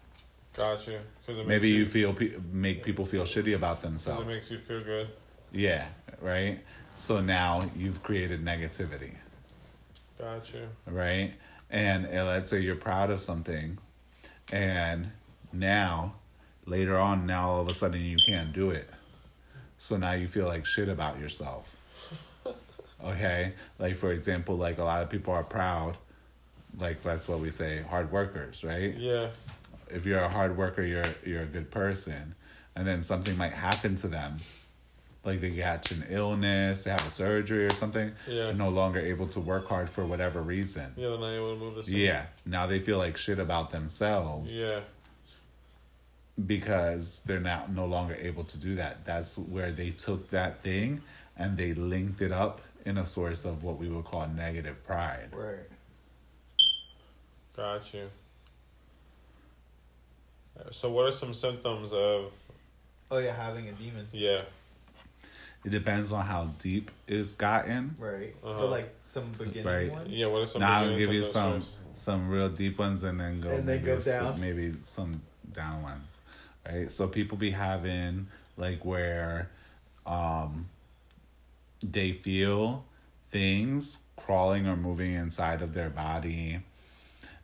[0.56, 1.00] Gotcha.
[1.26, 4.22] Because Maybe makes you feel pe- make people feel shitty about themselves.
[4.22, 5.08] It makes you feel good.
[5.52, 5.88] Yeah,
[6.22, 6.60] right?
[6.96, 9.14] So now you've created negativity,
[10.20, 10.68] Gotcha.
[10.86, 11.34] right?
[11.70, 13.78] And, uh, let's say you're proud of something,
[14.52, 15.12] and
[15.54, 16.16] now,
[16.66, 18.90] later on, now all of a sudden you can't do it.
[19.78, 21.78] So now you feel like shit about yourself.
[23.04, 23.54] Okay?
[23.80, 25.98] Like, for example, like a lot of people are proud,
[26.80, 28.94] like that's what we say, hard workers, right?
[28.94, 29.30] Yeah.
[29.90, 32.36] if you're a hard worker, you're you're a good person,
[32.76, 34.40] and then something might happen to them,
[35.24, 38.46] like they catch an illness, they have a surgery or something, Yeah.
[38.46, 40.94] they're no longer able to work hard for whatever reason.
[40.98, 41.10] Yeah.
[41.10, 41.88] They're not able to move this.
[41.90, 44.80] Yeah, now they feel like shit about themselves Yeah.
[46.44, 49.06] because they're now no longer able to do that.
[49.06, 51.04] That's where they took that thing
[51.38, 55.30] and they linked it up in a source of what we would call negative pride.
[55.32, 55.70] Right.
[57.56, 58.10] Got you.
[60.72, 62.34] So, what are some symptoms of
[63.10, 64.08] Oh yeah, having a demon.
[64.12, 64.44] yeah?
[65.64, 67.96] It depends on how deep it's gotten.
[68.00, 68.34] Right.
[68.44, 68.60] Uh-huh.
[68.62, 69.92] So like some beginning Right.
[69.92, 70.10] ones.
[70.10, 70.28] Yeah.
[70.28, 70.62] What are some?
[70.62, 71.72] now I'll give you some first?
[71.96, 74.40] some real deep ones and then go And then maybe go s- down.
[74.40, 75.22] maybe some
[75.54, 76.20] down ones
[76.66, 79.50] right so people be having like where
[80.06, 80.70] um
[81.84, 82.86] they feel
[83.30, 86.60] things crawling or moving inside of their body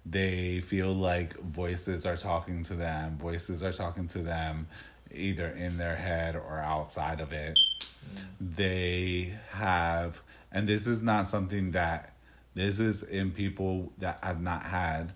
[0.06, 4.68] they feel like voices are talking to them voices are talking to them
[5.14, 7.58] either in their head or outside of it
[8.40, 12.14] they have and this is not something that
[12.54, 15.14] this is in people that have not had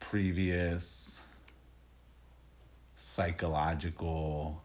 [0.00, 1.26] previous
[2.96, 4.62] psychological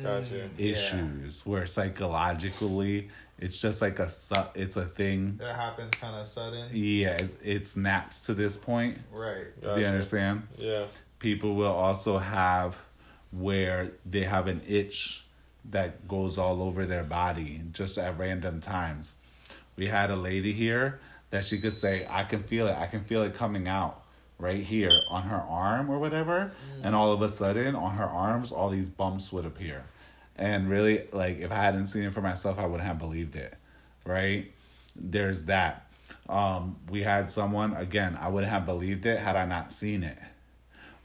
[0.00, 0.46] Gotcha.
[0.48, 0.60] Hmm.
[0.62, 3.08] issues where psychologically
[3.40, 6.68] it's just like a su- it's a thing That happens kind of sudden.
[6.72, 9.46] yeah it, it snaps to this point Right.
[9.60, 10.84] do you understand Yeah.
[11.18, 12.78] people will also have
[13.30, 15.24] where they have an itch
[15.70, 19.14] that goes all over their body just at random times.
[19.76, 23.00] We had a lady here that she could say, I can feel it, I can
[23.00, 24.02] feel it coming out
[24.38, 26.52] right here on her arm or whatever.
[26.82, 29.84] And all of a sudden, on her arms, all these bumps would appear.
[30.36, 33.54] And really, like, if I hadn't seen it for myself, I wouldn't have believed it,
[34.04, 34.52] right?
[34.94, 35.92] There's that.
[36.28, 40.18] Um, we had someone, again, I wouldn't have believed it had I not seen it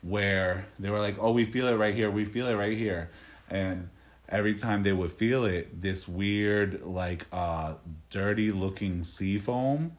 [0.03, 2.11] where they were like, "Oh, we feel it right here.
[2.11, 3.09] We feel it right here,"
[3.49, 3.89] and
[4.29, 7.75] every time they would feel it, this weird, like, uh,
[8.09, 9.93] dirty looking sea foam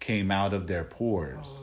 [0.00, 1.60] came out of their pores,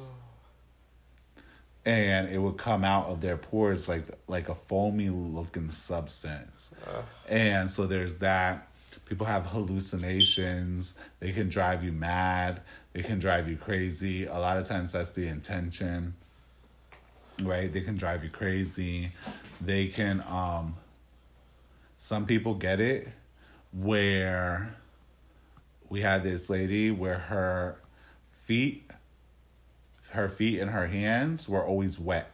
[1.85, 7.01] and it would come out of their pores like like a foamy looking substance, Uh,
[7.27, 8.67] and so there's that.
[9.05, 10.93] People have hallucinations.
[11.19, 12.61] They can drive you mad.
[12.91, 14.25] They can drive you crazy.
[14.25, 16.13] A lot of times that's the intention
[17.43, 17.71] right?
[17.71, 19.11] They can drive you crazy.
[19.61, 20.75] They can um
[21.97, 23.07] some people get it
[23.73, 24.75] where
[25.89, 27.79] we had this lady where her
[28.31, 28.89] feet
[30.11, 32.33] her feet and her hands were always wet.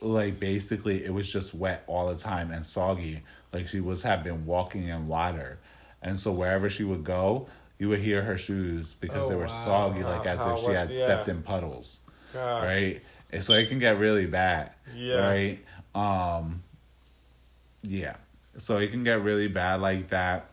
[0.00, 3.22] Like basically it was just wet all the time and soggy.
[3.52, 5.58] Like she was had been walking in water.
[6.02, 7.46] And so wherever she would go
[7.78, 9.46] you would hear her shoes because Oh, they were wow.
[9.48, 11.04] soggy like How- as how if she had yeah.
[11.04, 11.98] stepped in puddles
[12.32, 12.64] God.
[12.64, 13.02] right?
[13.30, 14.72] And so it can get really bad.
[14.94, 15.26] Yeah.
[15.26, 15.58] Right.
[15.94, 16.62] Um.
[17.82, 18.16] Yeah.
[18.58, 20.50] So it can get really bad like that.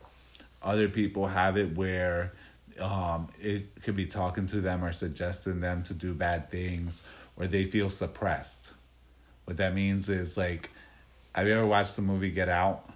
[0.61, 2.33] Other people have it where,
[2.79, 7.01] um, it could be talking to them or suggesting them to do bad things,
[7.37, 8.71] or they feel suppressed.
[9.45, 10.69] What that means is like,
[11.33, 12.89] have you ever watched the movie Get Out?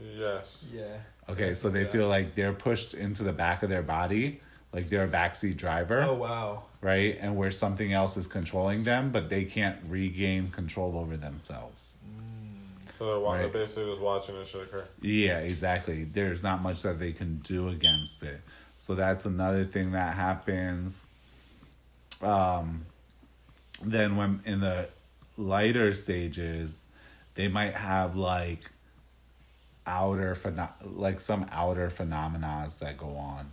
[0.00, 0.64] Yes.
[0.72, 0.84] Yeah.
[1.28, 1.88] Okay, so they Yeah.
[1.88, 4.40] feel like they're pushed into the back of their body,
[4.72, 6.62] like they're a backseat driver Oh wow.
[6.80, 7.16] right?
[7.20, 11.94] And where something else is controlling them, but they can't regain control over themselves.
[12.98, 13.38] So they're wa- Right.
[13.42, 14.84] they're basically just watching it shit occur.
[15.00, 16.04] Yeah, exactly.
[16.04, 18.40] There's not much that they can do against it.
[18.76, 21.06] So that's another thing that happens.
[22.20, 22.84] Um,
[23.82, 24.88] then when in the
[25.36, 26.86] lighter stages,
[27.36, 28.70] they might have like
[29.86, 33.50] outer pheno- like some outer phenomena that go on.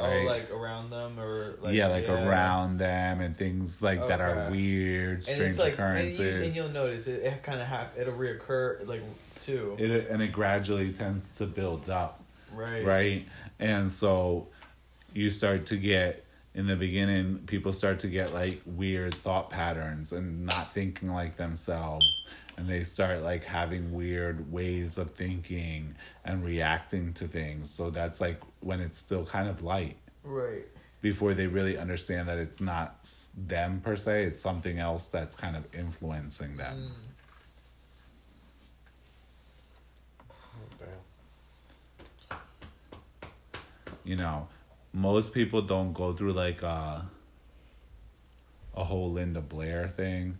[0.00, 0.22] Right.
[0.22, 4.48] Oh, like around them or like yeah, like around them and things like that are
[4.50, 6.20] weird, strange like, occurrences.
[6.20, 9.02] And, you, and you'll notice it, it kind of have it'll reoccur like
[9.40, 9.74] too.
[9.78, 12.22] it and it gradually tends to build up,
[12.54, 12.84] right.
[12.84, 13.26] right?
[13.58, 14.48] And so
[15.14, 16.24] you start to get
[16.58, 21.36] in the beginning, people start to get like weird thought patterns and not thinking like
[21.36, 22.24] themselves,
[22.56, 25.94] and they start like having weird ways of thinking
[26.24, 27.70] and reacting to things.
[27.70, 29.98] So that's like when it's still kind of light.
[30.24, 30.66] Right.
[31.00, 35.56] before they really understand that it's not them per se, it's something else that's kind
[35.56, 36.90] of influencing them.
[40.28, 40.34] Mm.
[40.80, 40.84] Oh,
[42.30, 42.40] damn.
[44.04, 44.48] You know,
[44.92, 47.06] most people don't go through like a
[48.76, 50.38] a whole Linda Blair thing,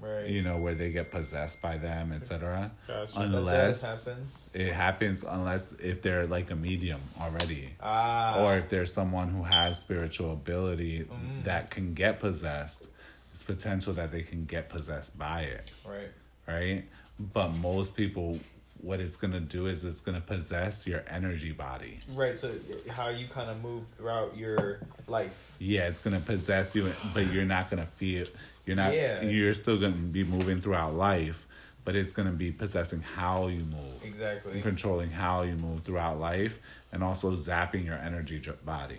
[0.00, 0.26] Right.
[0.26, 2.70] you know, where they get possessed by them, etc.
[3.14, 4.28] Unless happen.
[4.54, 7.70] it happens unless if they're like a medium already.
[7.82, 8.40] Ah.
[8.42, 11.44] or if there's someone who has spiritual ability Mm.
[11.44, 12.88] that can get possessed,
[13.32, 15.72] it's potential that they can get possessed by it.
[15.84, 16.10] right.
[16.46, 16.84] right?
[17.18, 18.40] But most people,
[18.84, 21.98] what it's gonna do is it's gonna possess your energy body.
[22.12, 22.38] Right.
[22.38, 22.52] So
[22.90, 25.54] how you kind of move throughout your life.
[25.58, 28.26] Yeah, it's gonna possess you, but you're not gonna feel.
[28.66, 28.94] You're not.
[28.94, 29.22] Yeah.
[29.22, 31.46] You're still gonna be moving throughout life,
[31.84, 34.60] but it's gonna be possessing how you move, Exactly.
[34.60, 36.58] controlling how you move throughout life,
[36.92, 38.98] and also zapping your energy body.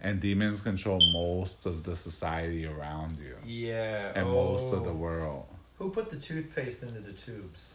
[0.00, 3.34] And demons control most of the society around you.
[3.44, 4.12] Yeah.
[4.14, 4.50] and oh.
[4.50, 5.46] most of the world.
[5.78, 7.74] Who put the toothpaste into the tubes?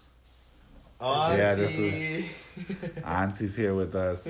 [0.99, 1.37] Auntie.
[1.37, 2.25] Yeah, this is-
[3.05, 4.27] Auntie's here with us.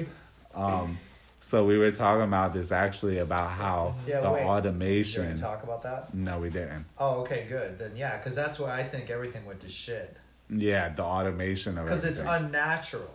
[0.53, 0.97] Um,
[1.39, 4.39] so we were talking about this actually about how Yeah, the wait.
[4.39, 5.37] Did we automation.
[5.37, 6.13] talk about that?
[6.13, 6.85] No, we didn't.
[6.99, 7.79] Oh, okay, good.
[7.79, 10.15] Then yeah, because that's why I think everything went to shit.
[10.49, 13.09] Yeah, the automation of Because it's unnatural.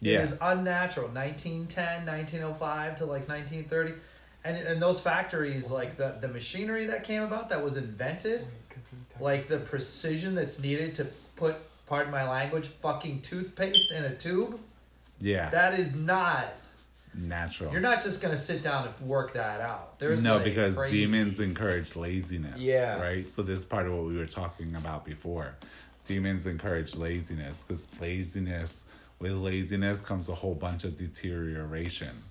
[0.00, 0.18] Yeah.
[0.18, 1.08] It is unnatural.
[1.08, 3.94] 1910, 1905 to like 1930.
[4.44, 8.46] And, and those factories, like the, the machinery that came about that was invented,
[9.20, 14.58] like the precision that's needed to put, pardon my language, fucking toothpaste in a tube,
[15.20, 16.46] yeah, that is not
[17.14, 17.72] natural.
[17.72, 19.98] You're not just gonna sit down and work that out.
[19.98, 22.58] There's no, like, because crazy- demons encourage laziness.
[22.58, 23.00] Yeah.
[23.00, 23.28] Right?
[23.28, 25.56] So this is part of what we were talking about before.
[26.06, 28.86] Demons encourage laziness because laziness,
[29.18, 32.22] with laziness comes a whole bunch of deterioration.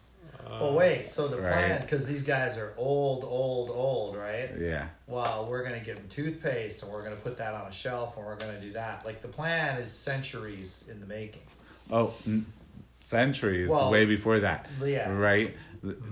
[0.49, 1.51] Oh wait, so the Right.
[1.53, 4.49] plan because these guys are old, old, old, right?
[4.59, 4.87] Yeah.
[5.07, 8.25] Well, we're gonna give them toothpaste and we're gonna put that on a shelf and
[8.25, 9.05] we're gonna do that.
[9.05, 11.41] Like the plan is centuries in the making.
[11.91, 12.45] Oh, n-
[13.03, 14.67] centuries Well, way before that.
[14.83, 15.09] yeah.
[15.11, 15.55] Right?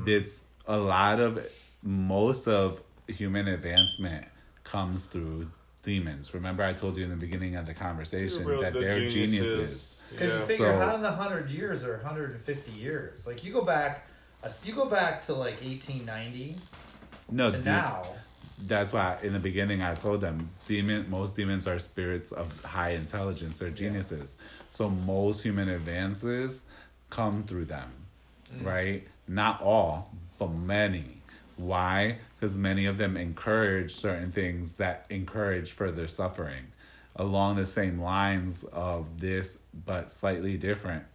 [0.07, 1.45] It's a lot of,
[1.83, 4.25] most of human advancement
[4.63, 5.51] comes through
[5.83, 6.33] demons.
[6.33, 10.01] Remember, I told you in the beginning of the conversation Real- that the they're geniuses.
[10.11, 10.39] Because Yeah.
[10.39, 13.51] you figure So- how in the hundred years or hundred and fifty years, like you
[13.53, 14.11] go back, uh,
[14.63, 16.55] you go back to like eighteen ninety
[17.31, 18.03] No, to de- now.
[18.67, 22.91] that's why in the beginning I told them demon most demons are spirits of high
[22.91, 24.37] intelligence, they're geniuses.
[24.71, 26.63] So most human advances
[27.09, 27.91] come through them.
[28.53, 28.65] Mm.
[28.65, 29.07] Right?
[29.27, 31.21] Not all, but many.
[31.57, 32.17] Why?
[32.39, 36.65] Because many of them encourage certain things that encourage further suffering.
[37.15, 41.05] Along the same lines of this, but slightly different,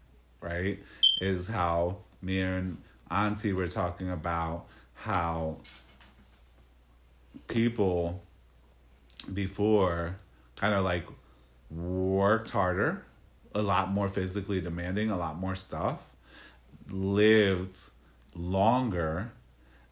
[0.40, 0.78] right?
[1.20, 2.78] Is how me and
[3.10, 5.56] Auntie were talking about how
[7.48, 8.22] people
[9.32, 10.16] before
[10.56, 11.06] kind of like
[11.70, 13.02] worked harder,
[13.54, 16.10] a lot more physically demanding, a lot more stuff,
[16.88, 17.76] lived
[18.34, 19.32] longer,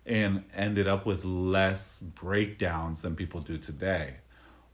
[0.07, 4.15] and ended up with less breakdowns than people do today.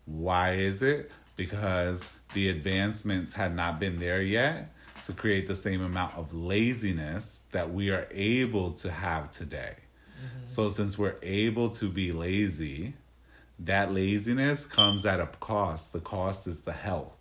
[0.05, 1.11] Why is it?
[1.37, 4.74] Because the advancements had not been there yet
[5.07, 9.75] to create the same amount of laziness that we are able to have today.
[9.77, 10.47] Mm-hmm.
[10.47, 12.95] So, since we're able to be lazy,
[13.59, 15.93] that laziness comes at a cost.
[15.93, 17.17] The cost is the health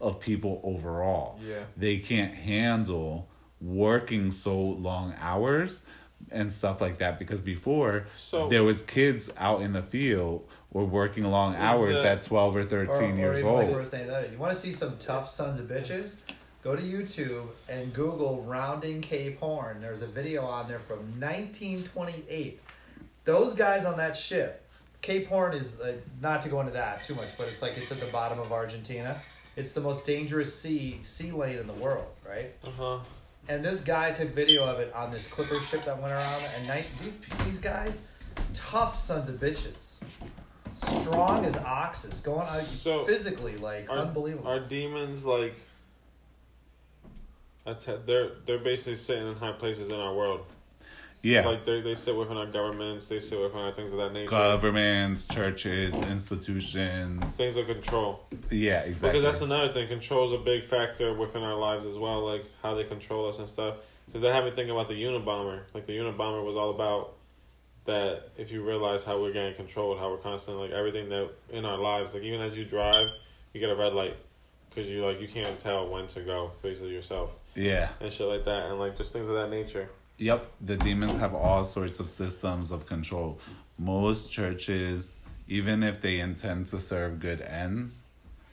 [0.00, 1.38] of people overall.
[1.46, 1.64] Yeah.
[1.76, 3.28] They can't handle
[3.60, 5.82] working so long hours
[6.30, 10.84] and stuff like that because before So- there was kids out in the field were
[10.84, 13.76] working long hours that- at 12 or 13 or, years or even old.
[13.78, 16.18] Like saying that you want to see some tough sons of bitches?
[16.62, 19.82] Go to YouTube and Google rounding Cape Horn.
[19.82, 22.60] There's a video on there from 1928.
[23.24, 24.62] Those guys on that ship.
[25.02, 27.92] Cape Horn is uh, not to go into that too much, but it's like it's
[27.92, 29.20] at the bottom of Argentina.
[29.56, 32.52] It's the most dangerous sea sea lane in the world, right?
[32.66, 32.98] Uh huh.
[33.48, 36.42] And this guy took video of it on this clipper ship that went around.
[36.56, 38.06] And night, these these guys,
[38.54, 39.98] tough sons of bitches,
[40.76, 44.48] strong as oxes, going out So, physically like Are, unbelievable.
[44.48, 45.56] Are demons like?
[48.06, 50.46] They're they're basically sitting in high places in our world.
[51.24, 51.46] Yeah.
[51.46, 53.08] Like they they sit within our governments.
[53.08, 54.30] They sit within our things of that nature.
[54.30, 57.36] Governments, churches, institutions.
[57.36, 58.26] Things of control.
[58.50, 59.20] Yeah, exactly.
[59.20, 59.88] Because that's another thing.
[59.88, 63.38] Control is a big factor within our lives as well, like how they control us
[63.38, 63.76] and stuff.
[64.04, 65.62] Because that had me thinking about the Unabomber.
[65.72, 67.14] Like the Unabomber was all about
[67.86, 68.28] that.
[68.36, 71.78] If you realize how we're getting controlled, how we're constantly like everything that in our
[71.78, 73.06] lives, like even as you drive,
[73.54, 74.18] you get a red light
[74.68, 77.88] because you like you can't tell when to go basically yourself yeah.
[78.00, 79.88] and shit like that, and like just things of that nature.
[80.18, 83.40] Yep, the demons have all sorts of systems of control.
[83.78, 88.08] Most churches, even if they intend to serve good ends,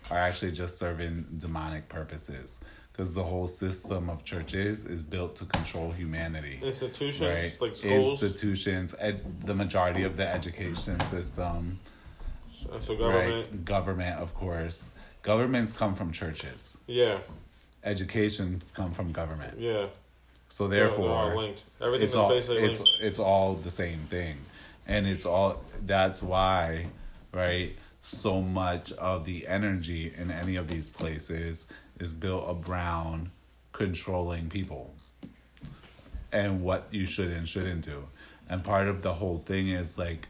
[0.10, 2.60] are actually just serving demonic purposes.
[2.92, 6.60] Because the whole system of churches is built to control humanity.
[6.62, 7.62] Institutions Right?
[7.62, 11.80] like schools, Institutions, ed- the majority of the education system,
[12.52, 13.48] so, government.
[13.52, 13.66] right?
[13.66, 14.90] Government, of course.
[15.22, 16.78] Governments come from churches.
[16.88, 17.20] Yeah,
[17.84, 19.60] Educations come from government.
[19.60, 19.88] yeah.
[20.52, 21.64] So therefore, all linked.
[21.80, 23.02] Everything it's is all basically it's linked.
[23.02, 24.38] it's all the same thing
[24.86, 26.88] and it's all that's why
[27.34, 31.68] right so much of the energy in any of these places
[32.00, 33.30] is built around
[33.72, 34.94] controlling people
[36.32, 38.08] and what you should and shouldn't do
[38.50, 40.28] and part of the whole thing is like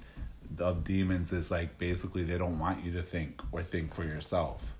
[0.60, 4.73] of demons is like basically they don't want you to think or think for yourself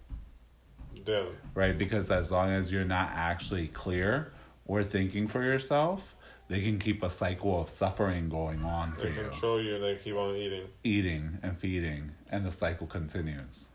[1.08, 1.24] Yeah.
[1.56, 1.76] right?
[1.78, 4.34] Because as long as you're not actually clear
[4.72, 6.16] or thinking for yourself,
[6.48, 9.84] they can keep a cycle of suffering going on for They you, control you and
[9.84, 10.64] they keep on eating.
[10.82, 13.68] eating and feeding, and the cycle continues.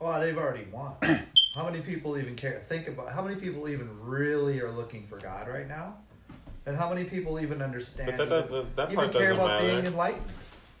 [0.00, 0.92] Well, they've already won.
[1.54, 2.62] how many people even care?
[2.70, 5.96] Think about how many people even really are looking for God right now,
[6.64, 8.14] and how many people even understand?
[8.16, 9.86] But that doesn't- that even part care doesn't about being matter.
[9.88, 10.32] enlightened.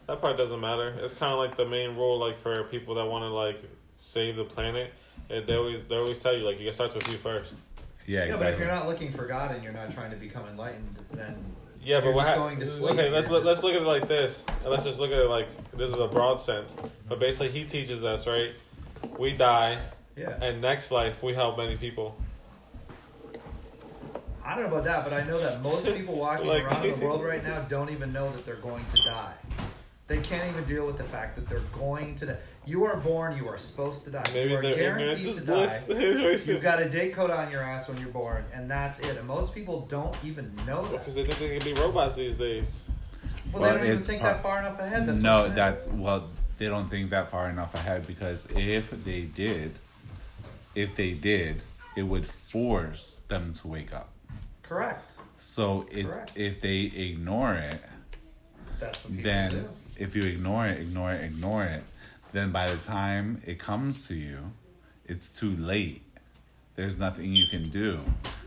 [0.06, 0.94] That part doesn't matter.
[1.00, 3.62] It's kind of like the main rule, like for people that want to like
[3.98, 4.90] save the planet.
[5.28, 7.56] It, they always they always tell you like you can start with you first.
[8.06, 10.46] Yeah, Yeah, but if you're not looking for God and you're not trying to become
[10.46, 11.44] enlightened, then
[11.82, 12.92] Yeah, You're but what just hap- going to sleep.
[12.92, 14.44] Okay, let's You're look, let's look at it like this.
[14.64, 16.76] Let's just look at it like this is a broad sense.
[17.08, 18.52] But basically, he teaches us right.
[19.18, 19.78] We die,
[20.16, 20.38] yeah.
[20.40, 22.16] and next life we help many people.
[24.44, 26.92] I don't know about that, but I know that most people walking Like- around the
[27.04, 29.32] world right now don't even know that they're going to die.
[30.08, 32.36] They can't even deal with the fact that they're going to die.
[32.64, 34.22] You are born, you are supposed to die.
[34.32, 35.44] Maybe you are guaranteed to die.
[35.52, 35.88] bliss.
[35.90, 39.16] Anyways, You've got a date code on your ass when you're born, and that's it.
[39.16, 40.98] And most people don't even know that.
[41.00, 42.88] because they think they can be robots these days.
[43.52, 45.06] Well, Well, they don't even think part- that far enough ahead.
[45.08, 49.72] That's no, that's well, they don't think that far enough ahead because if they did,
[50.76, 51.62] if they did,
[51.96, 54.08] it would force them to wake up.
[54.62, 55.12] correct.
[55.36, 56.32] So it's Correct.
[56.36, 57.80] if they ignore it,
[58.78, 59.68] That's what then do.
[59.98, 61.82] if you ignore it, ignore it, ignore it,
[62.32, 64.52] then by the time it comes to you,
[65.04, 66.02] it's too late.
[66.76, 67.98] There's nothing you can do.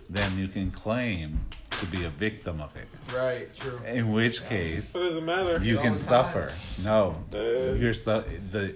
[0.10, 2.88] Then you can claim to be a victim of it.
[3.16, 3.54] Right.
[3.56, 3.80] True.
[3.88, 5.64] In which case, it doesn't matter.
[5.64, 6.54] you can suffer.
[6.84, 8.76] No, Uh, you're su- the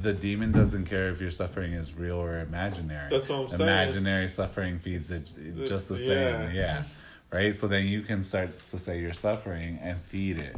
[0.00, 3.10] the demon doesn't care if your suffering is real or imaginary.
[3.10, 3.60] That's what I'm saying.
[3.62, 5.34] Imaginary suffering feeds it
[5.66, 6.46] just the yeah.
[6.46, 6.50] same.
[6.56, 6.82] Yeah.
[7.32, 7.54] Right.
[7.54, 10.56] So then you can start to say you're suffering and feed it.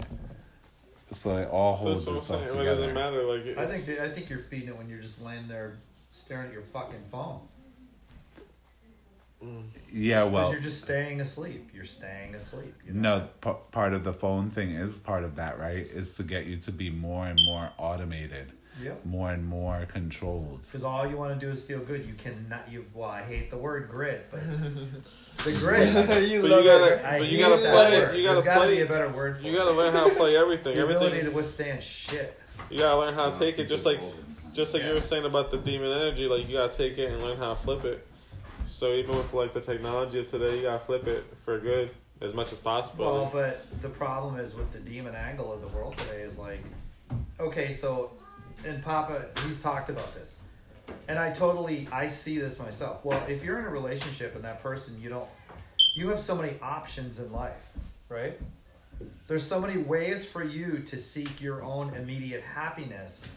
[1.13, 2.63] So it all holds That's itself saying.
[2.63, 2.95] It doesn't together.
[2.95, 3.23] matter.
[3.25, 5.79] Like I think I think you're feeding it when you're just laying there
[6.11, 7.41] staring at your fucking phone.
[9.45, 9.65] Mm.
[9.91, 10.23] Yeah.
[10.25, 11.71] Well because Well, you're just staying asleep.
[11.75, 12.75] You're staying asleep.
[12.87, 13.19] You know?
[13.19, 13.29] no.
[13.41, 15.79] P- part of the phone thing is part of that, right?
[15.87, 19.05] Is to get you to be more and more automated, Yep.
[19.05, 20.63] more and more controlled.
[20.63, 22.07] Because all you want to do is feel good.
[22.07, 22.71] You cannot.
[22.71, 24.41] You well, I hate the word grit, but
[25.45, 25.88] the grit.
[26.28, 27.05] you But love you gotta, it.
[27.05, 28.01] I but you gotta play.
[28.01, 28.16] word.
[28.16, 28.76] You gotta There's play.
[28.76, 30.74] be a better word for You gotta learn how to play everything.
[30.76, 31.30] the ability Everything.
[31.30, 32.38] to withstand shit.
[32.70, 33.66] You gotta learn how to take it.
[33.68, 34.01] Just like,
[34.53, 36.26] just like you were saying about the demon energy.
[36.26, 38.07] Like you gotta take it and learn how to flip it.
[38.64, 41.90] So even with like the technology of today, you gotta flip it for good
[42.20, 43.05] as much as possible.
[43.12, 46.62] Well, but the problem is with the demon angle of the world today is like,
[47.40, 48.12] okay, so,
[48.64, 50.40] and Papa, he's talked about this,
[51.09, 53.05] and I totally, I see this myself.
[53.05, 55.28] Well, if you're in a relationship and that person, you don't,
[55.95, 57.70] you have so many options in life,
[58.09, 58.38] right?
[59.26, 63.28] There's so many ways for you to seek your own immediate happiness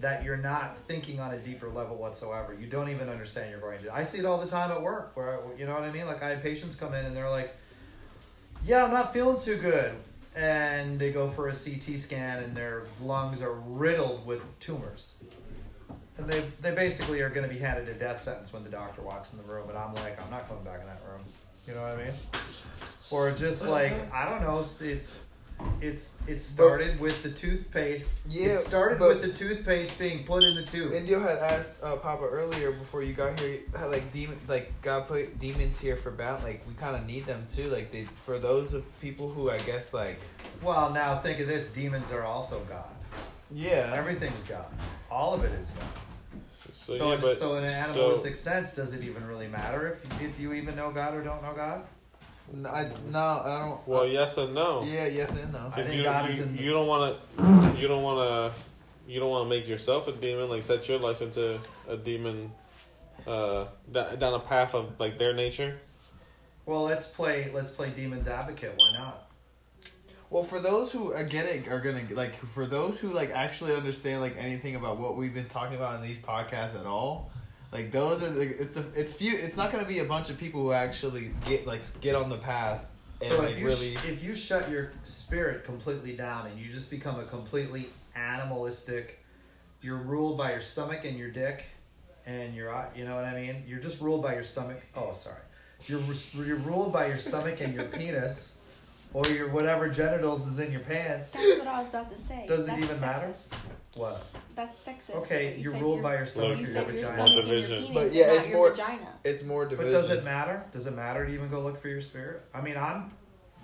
[0.00, 2.54] that you're not thinking on a deeper level whatsoever.
[2.58, 3.94] You don't even understand you're going to.
[3.94, 6.06] I see it all the time at work, where you know what I mean.
[6.06, 7.54] Like I have patients come in and they're like,
[8.64, 9.94] "Yeah, I'm not feeling too good,"
[10.34, 15.14] and they go for a CT scan and their lungs are riddled with tumors.
[16.16, 19.02] And they, they basically are going to be handed a death sentence when the doctor
[19.02, 21.22] walks in the room, and I'm like, I'm not coming back in that room.
[21.66, 22.14] You know what I mean?
[23.10, 25.20] Or just like I don't know, it's it's
[25.80, 28.18] it's it started with the toothpaste.
[28.28, 30.92] Yeah, it started with the toothpaste being put in the tube.
[30.92, 35.06] Indio had asked uh, Papa earlier before you got here, how like demon, like God
[35.06, 36.42] put demons here for bound.
[36.42, 37.68] Like we kind of need them too.
[37.68, 40.18] Like they for those of people who I guess like
[40.62, 42.93] Well, now think of this: demons are also God.
[43.52, 44.66] Yeah, Everything's God.
[45.10, 45.84] All of it is God.
[46.72, 49.48] so, So, yeah, in, but so in an so- animalistic sense, does it even really
[49.48, 51.82] matter if if you even know God or don't know God?
[52.52, 53.88] no, I, no, I don't.
[53.88, 54.82] well, yes and no.
[54.82, 55.70] yeah, yes and no.
[55.74, 58.02] I If think you, God you, is in the you don't want to you don't
[58.02, 58.18] want
[58.54, 61.96] to you don't want to make yourself a demon like set your life into a
[61.96, 62.52] demon
[63.26, 65.78] uh da- down a path of like their nature
[66.66, 67.50] Well, let's play.
[67.52, 68.74] Let's play demon's advocate.
[68.76, 69.28] Why not?
[70.34, 74.34] Well, for those who it are gonna like for those who like actually understand like
[74.36, 77.30] anything about what we've been talking about in these podcasts at all,
[77.70, 80.36] like those are the, it's a, it's few it's not gonna be a bunch of
[80.36, 82.84] people who actually get like get on the path
[83.20, 86.58] and so like if you really sh- if you shut your spirit completely down and
[86.58, 89.24] you just become a completely animalistic,
[89.82, 91.66] you're ruled by your stomach and your dick,
[92.26, 93.62] and your you know what I mean.
[93.68, 94.82] You're just ruled by your stomach.
[94.96, 95.42] Oh, sorry.
[95.86, 96.02] You're
[96.34, 98.53] you're ruled by your stomach and your penis,
[99.14, 101.32] or your whatever genitals is in your pants.
[101.32, 102.44] That's what I was about to say.
[102.46, 103.28] Does it That's even matter?
[103.28, 103.52] sexist.
[103.94, 104.26] What?
[104.56, 105.14] That's sexist.
[105.22, 107.06] Okay, You you're ruled your- by your stomach You your said your vagina.
[107.14, 107.78] stomach and your division.
[107.84, 109.08] penis, But and yeah, not it's your more- vagina.
[109.24, 109.92] it's more division.
[109.92, 110.64] But does it matter?
[110.72, 112.42] Does it matter to even go look for your spirit?
[112.52, 113.12] I mean, I'm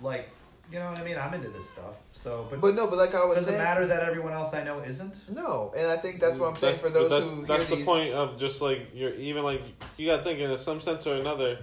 [0.01, 0.29] like,
[0.71, 1.17] you know what I mean.
[1.17, 1.97] I'm into this stuff.
[2.13, 4.63] So, but, But no, but like I was does it matter that everyone else I
[4.63, 5.29] know isn't?
[5.29, 7.69] no, and I think that's what I'm saying That's- for those that's, who that's hear
[7.71, 7.85] the these.
[7.85, 9.61] point of just like you're even like
[9.97, 11.59] you got to think in some sense or another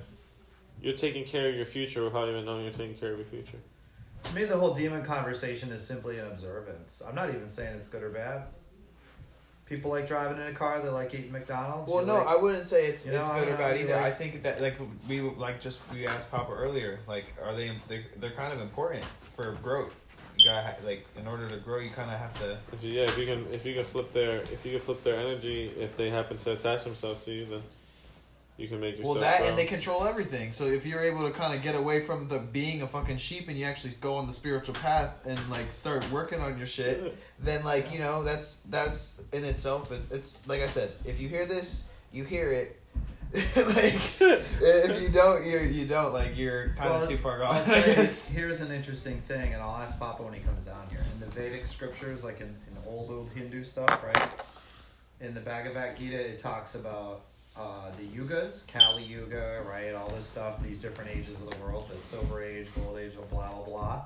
[0.83, 3.57] you're taking care of your future without even knowing you're taking care of your future
[4.29, 7.03] To me, the whole demon conversation is simply an observance.
[7.07, 8.45] I'm not even saying it's good or bad.
[9.65, 10.81] People like driving in a car.
[10.81, 11.91] They like eating McDonald's.
[11.91, 13.95] Well, you no, like- I wouldn't say it's You know, it's good or bad either.
[13.95, 14.77] like- I think that like
[15.09, 19.05] we like just we asked Papa earlier, like are they they they're kind of important
[19.35, 19.95] for growth.
[20.37, 22.59] You gotta like in order to grow, you kind of have to.
[22.73, 25.03] if you, yeah if you can if you can flip their if you can flip
[25.05, 27.63] their energy if they happen to attach themselves to you then
[28.59, 29.49] you can make yourself Well, that grow.
[29.49, 30.53] and they control everything.
[30.53, 33.49] So if you're able to kind of get away from the being a fucking sheep
[33.49, 37.17] and you actually go on the spiritual path and like start working on your shit,
[37.39, 39.93] then like you know that's that's in itself.
[39.93, 42.75] It, it's like I said, if you hear this, you hear it.
[43.57, 47.75] like if you don't, you you don't like you're kind of too far I'll gone.
[47.75, 48.33] I guess.
[48.33, 51.05] here's an interesting thing, and I'll ask Papa when he comes down here.
[51.13, 54.31] In the Vedic scriptures, like in, in old old Hindu stuff, right?
[55.21, 57.27] In the Bhagavad Gita, it talks about
[57.59, 59.93] uh, the yugas, Kali Yuga, right?
[59.95, 63.53] All this stuff, these different ages of the world, the Silver Age, Gold Age, blah
[63.53, 64.03] blah blah.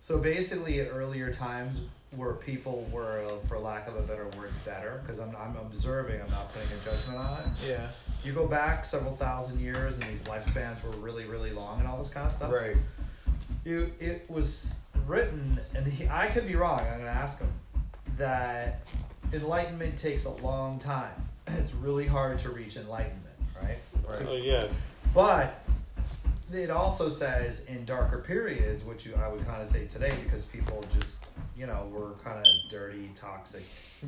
[0.00, 1.80] So basically, at earlier times,
[2.14, 6.30] where people were, for lack of a better word, better, because I'm I'm observing, I'm
[6.30, 7.46] not putting a judgment on it.
[7.68, 7.88] Yeah.
[8.22, 11.96] You go back several thousand years, and these lifespans were really really long, and all
[11.98, 12.76] this kind of stuff Right.
[13.64, 17.52] you it was written and he, i could be wrong i'm going to ask him
[18.16, 18.86] that
[19.34, 21.10] enlightenment takes a long time
[21.46, 23.20] it's really hard to reach enlightenment
[23.60, 23.76] right
[24.08, 24.26] Right.
[24.28, 24.66] Oh yeah,
[25.14, 25.60] but
[26.52, 30.44] it also says in darker periods which you, i would kind of say today because
[30.44, 31.24] people just
[31.56, 33.62] you know were kind of dirty toxic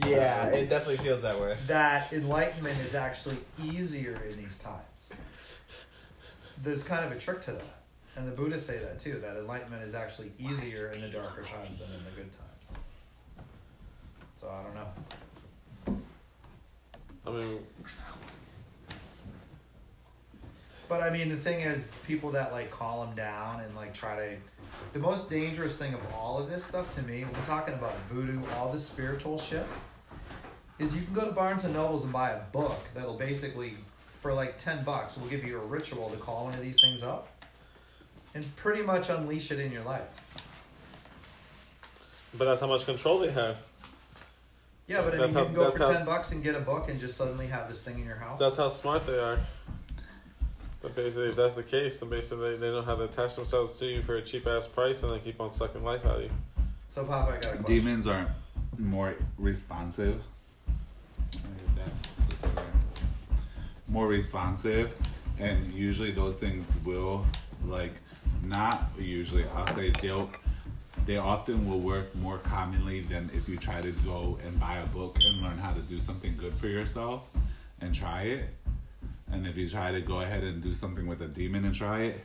[0.06, 1.56] Yeah, it definitely feels that way.
[1.66, 5.12] that enlightenment is actually easier in these times.
[6.62, 7.64] There's kind of a trick to that.
[8.16, 11.78] And the Buddhists say that too, that enlightenment is actually easier in the darker times
[11.78, 12.80] than in the good times.
[14.40, 14.88] So I don't know.
[17.26, 17.58] I mean,
[20.88, 24.14] But I mean, the thing is, people that like call them down and like try
[24.16, 24.36] to.
[24.92, 28.40] The most dangerous thing of all of this stuff to me, we're talking about voodoo,
[28.56, 29.64] all this spiritual shit,
[30.78, 33.74] is you can go to Barnes and Nobles and buy a book that'll basically,
[34.20, 37.02] for like 10 bucks, will give you a ritual to call one of these things
[37.02, 37.28] up
[38.34, 40.22] and pretty much unleash it in your life.
[42.36, 43.56] but that's how much control they have.
[44.86, 46.42] Yeah, but I mean, That's you how- can go that's for how- 10 bucks and
[46.44, 48.38] get a book and just suddenly have this thing in your house.
[48.38, 49.38] That's how smart they are.
[50.80, 53.78] But basically, if that's the case, then basically they, they know how to attach themselves
[53.80, 56.22] to you for a cheap ass price and then keep on sucking life out of
[56.22, 56.30] you.
[56.86, 57.64] so, Papa, I got a question.
[57.64, 58.28] Demons are
[58.78, 60.22] more responsive.
[63.88, 64.94] More responsive,
[65.38, 67.24] and usually those things will
[67.64, 67.92] like
[68.42, 69.44] not usually.
[69.54, 70.28] I'll say they'll
[71.06, 74.86] they often will work more commonly than if you try to go and buy a
[74.86, 77.22] book and learn how to do something good for yourself
[77.80, 78.48] and try it.
[79.30, 82.02] And if you try to go ahead and do something with a demon and try
[82.02, 82.24] it,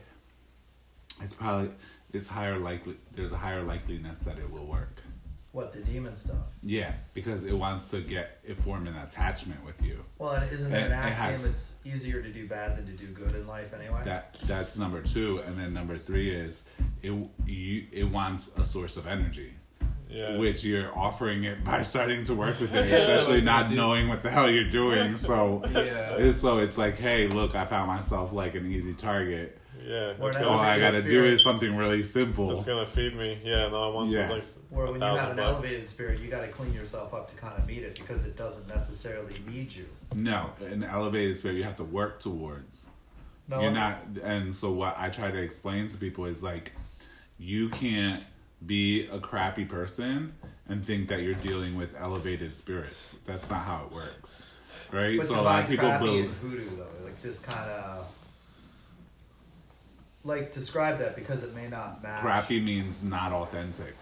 [1.20, 1.70] it's probably
[2.12, 5.00] it's higher likely there's a higher likeliness that it will work.
[5.52, 6.36] What, the demon stuff?
[6.62, 10.02] Yeah, because it wants to get it form an attachment with you.
[10.18, 12.92] Well, and isn't it It- an axiom has- it's easier to do bad than to
[12.92, 14.00] do good in life anyway?
[14.04, 16.62] That that's number two, and then number three is
[17.02, 17.12] it
[17.46, 19.52] you it wants a source of energy,
[20.08, 20.38] Yeah.
[20.38, 24.08] which you're offering it by starting to work with it, Yeah, especially it's not knowing
[24.08, 25.18] what the hell you're doing.
[25.18, 26.16] So Yeah.
[26.16, 29.58] it's, so it's like, hey, look, I found myself like an easy target.
[29.86, 30.12] Yeah.
[30.18, 32.48] Or All I gonna, gotta do is something really simple.
[32.48, 33.38] that's gonna feed me.
[33.44, 33.68] Yeah.
[33.68, 34.28] No, I want Yeah.
[34.30, 35.48] like s- Where when you have an bucks.
[35.64, 38.36] elevated spirit, you got to clean yourself up to kind of meet it because it
[38.36, 39.86] doesn't necessarily need you.
[40.14, 42.86] No, an elevated spirit you have to work towards.
[43.48, 46.72] No, You're not, and so what I try to explain to people is like,
[47.38, 48.24] you can't
[48.64, 50.34] be a crappy person
[50.68, 53.16] and think that you're dealing with elevated spirits.
[53.26, 54.46] That's not how it works,
[54.92, 55.18] right?
[55.18, 58.06] But so a lot of people crappy believe voodoo though, like just kind of
[60.24, 62.20] like describe that because it may not match.
[62.20, 63.94] crappy means not authentic,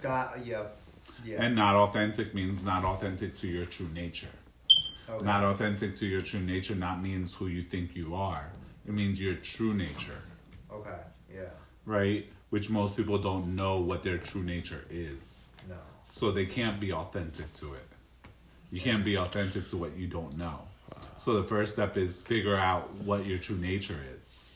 [0.00, 0.76] Got yep.
[1.24, 1.44] Yeah.
[1.44, 4.28] and not authentic means not authentic to your true nature.
[5.08, 5.24] okay.
[5.24, 8.50] Not authentic to your true nature not means who you think you are.
[8.86, 10.22] It means your true nature,
[10.72, 10.98] okay.
[11.32, 11.42] Yeah.
[11.86, 12.26] right?
[12.50, 15.48] Which most people don't know what their true nature is.
[15.68, 15.76] No.
[16.10, 17.86] So they can't be authentic to it.
[18.70, 20.62] You can't be authentic to what you don't know.
[21.16, 24.48] So the first step is figure out what your true nature is.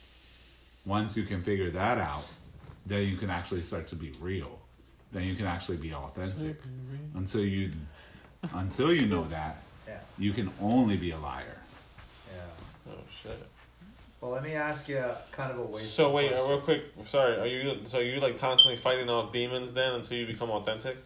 [0.87, 2.25] Once you can figure that out,
[2.87, 4.59] then you can actually start to be real.
[5.13, 6.57] Then you can actually be authentic.
[7.15, 7.73] Until you
[8.55, 9.57] until you know that,
[9.89, 9.99] Yeah.
[10.19, 11.59] you can only be a liar.
[12.33, 12.93] Yeah.
[12.93, 13.49] Oh shit.
[14.21, 15.81] Well, let me ask you kind of a way.
[15.81, 16.85] So wait, uh, real quick.
[17.07, 20.97] Sorry, are you so you like constantly fighting off demons then until you become authentic?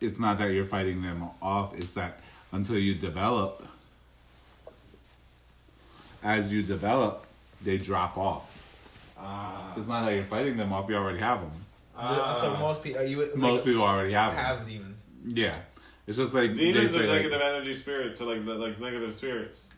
[0.00, 2.20] It's not that you're fighting them off, it's that
[2.52, 3.66] until you develop
[6.22, 7.26] as you develop,
[7.62, 8.49] they drop off.
[9.22, 9.72] Ah.
[9.76, 11.52] It's not like you're fighting them off, you already have them.
[12.40, 14.44] so most people, are you like, Most people already have them.
[14.44, 15.02] have demons.
[15.26, 15.58] Yeah.
[16.06, 19.14] It's just like Demons they are say negative like, energy spirits, or like like negative
[19.14, 19.68] spirits.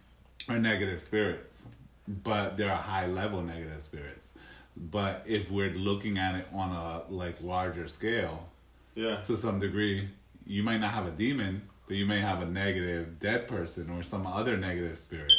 [0.48, 1.66] are negative spirits,
[2.08, 4.32] but they're a high level negative spirits.
[4.76, 8.48] But if we're looking at it on a like larger scale,
[8.94, 9.20] Yeah.
[9.24, 10.08] to some degree,
[10.46, 14.02] you might not have a demon, but you may have a negative dead person or
[14.02, 15.32] some other negative spirit.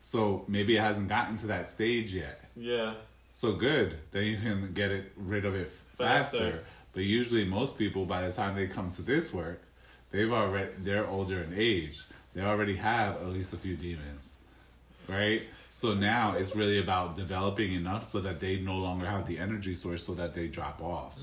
[0.00, 2.44] So maybe it hasn't gotten to that stage yet.
[2.54, 2.94] Yeah.
[3.36, 5.68] So good, then you can get it rid of it
[5.98, 6.38] faster.
[6.38, 6.64] Faster.
[6.92, 9.60] But usually, most people, by the time they come to this work,
[10.12, 12.00] they've already they're older in age.
[12.32, 14.36] They already have at least a few demons.
[15.08, 15.42] right?
[15.68, 19.74] So now it's really about developing enough so that they no longer have the energy
[19.74, 21.18] source, so that they drop off.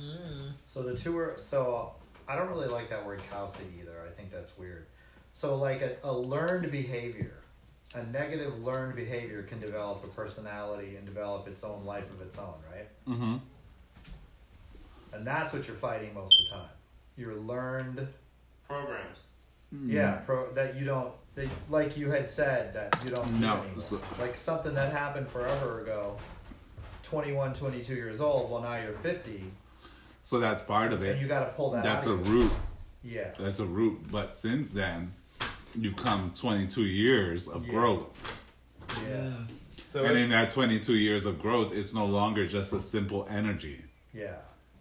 [0.68, 1.94] So the two are so
[2.28, 3.94] I don't really like that word cowsy either.
[4.06, 4.86] I think that's weird.
[5.34, 7.32] So like a, a learned behavior,
[7.94, 12.38] a negative learned behavior can develop a personality and develop its own life of its
[12.38, 12.88] own, right?
[13.08, 13.38] Mm-hmm.
[15.14, 16.70] And that's what you're fighting most of the time.
[17.18, 18.08] Your learned
[18.68, 19.18] Programs.
[19.86, 23.58] yeah, pro that you don't that, like you had said that you don't do No,
[23.62, 23.82] anymore.
[23.82, 26.18] so- like something that happened forever ago.
[27.04, 28.50] 21, 22 years old.
[28.50, 29.44] Well, now you're 50,
[30.24, 31.12] So that's part of it.
[31.14, 31.80] and you got to pull that.
[31.80, 31.84] Out.
[31.84, 32.52] That's out a of root.
[33.04, 33.32] Yeah.
[33.38, 34.10] That's a root.
[34.10, 35.14] But since then,
[35.76, 37.72] you've come 22 years of Yeah.
[37.74, 38.08] growth.
[39.10, 39.32] Yeah.
[39.86, 43.82] So and in that 22 years of growth, it's no longer just a simple energy.
[44.14, 44.36] Yeah.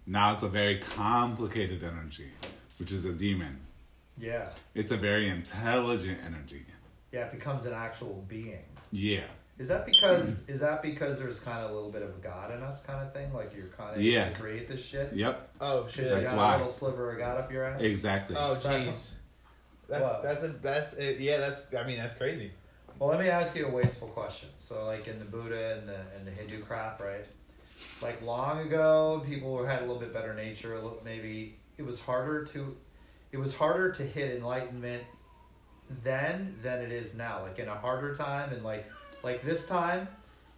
[0.07, 2.30] Now it's a very complicated energy,
[2.78, 3.61] which is a demon.
[4.18, 4.49] Yeah.
[4.74, 6.64] It's a very intelligent energy.
[7.12, 8.64] Yeah, it becomes an actual being.
[8.93, 9.22] Yeah.
[9.59, 12.62] Is that because is that because there's kind of a little bit of God in
[12.62, 13.32] us kind of thing?
[13.34, 14.26] Like you're kind of Yeah.
[14.26, 15.12] able to create this shit?
[15.12, 15.51] Yep.
[15.61, 16.05] oh Shit, shit.
[16.05, 16.55] you That's got why.
[16.55, 17.80] a little sliver of God up your ass?
[17.82, 18.36] Exactly.
[18.36, 19.11] Oh jeez.
[19.91, 21.20] That's that's a that's it.
[21.20, 22.53] yeah that's I mean that's crazy.
[22.99, 24.51] Well, let me ask you a wasteful question.
[24.59, 27.26] So, like in the Buddha and the and the Hindu crap, right?
[28.03, 30.74] Like long ago, people were, had a little bit better nature.
[30.74, 32.76] A little, maybe it was harder to,
[33.32, 35.03] it was harder to hit enlightenment
[36.03, 37.43] then than it is now.
[37.43, 38.86] Like in a harder time, and like
[39.22, 40.09] like this time,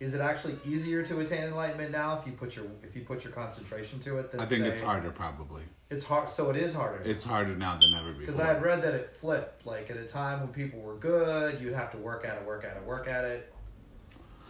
[0.02, 3.22] is it actually easier to attain enlightenment now if you put your if you put
[3.22, 4.32] your concentration to it?
[4.32, 5.62] Than I think say- it's harder, probably.
[5.90, 6.30] It's hard.
[6.30, 7.02] So it is harder.
[7.04, 8.26] It's harder now than ever before.
[8.26, 8.40] Because.
[8.40, 9.66] I had read that it flipped.
[9.66, 12.64] Like at a time when people were good, you'd have to work at it, work
[12.64, 13.52] at it, work at it.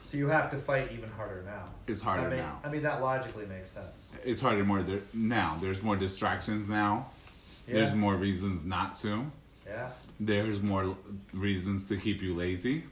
[0.07, 1.65] So you have to fight even harder now.
[1.87, 2.61] It's harder I mean, now.
[2.65, 4.11] I mean that logically makes sense.
[4.25, 5.59] It's harder more there, now.
[5.61, 7.09] There's more distractions now.
[7.67, 9.31] There's more reasons not to.
[9.67, 9.91] Yeah.
[10.21, 10.97] There's more
[11.33, 12.85] reasons to keep you lazy.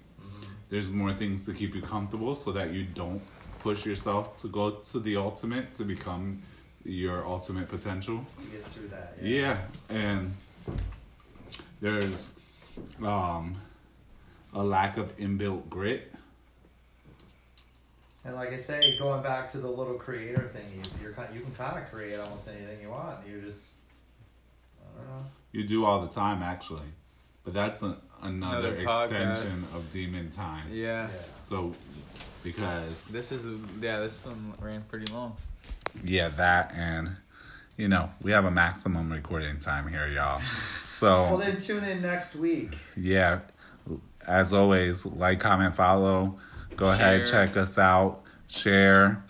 [0.70, 3.20] There's more things to keep you comfortable so that you don't
[3.58, 6.42] push yourself to go to the ultimate to become
[6.84, 8.24] your ultimate potential.
[8.50, 9.16] Get through that.
[9.20, 9.58] Yeah,
[9.88, 10.32] and
[11.80, 12.30] there's
[13.02, 13.56] um,
[14.54, 16.12] a lack of inbuilt grit.
[18.24, 21.40] And like I say, going back to the little creator thing, you, you're kind, you
[21.40, 23.26] can kind of create almost anything you want.
[23.26, 23.70] You just,
[24.80, 25.24] I don't know.
[25.52, 26.86] You do all the time, actually,
[27.44, 30.66] but that's a, another, Another extension of demon time.
[30.70, 31.08] Yeah.
[31.08, 31.08] Yeah.
[31.42, 31.72] So,
[32.42, 35.36] because This is yeah this one ran pretty long.
[36.04, 37.10] yeah, that and
[37.76, 40.40] you know we have a maximum recording time here, y'all.
[40.84, 41.22] So.
[41.22, 42.76] Well, then tune in next week.
[42.94, 43.40] Yeah.
[44.26, 46.38] As always, like, comment, follow.
[46.76, 48.20] Go ahead, check us out.
[48.48, 49.24] Share.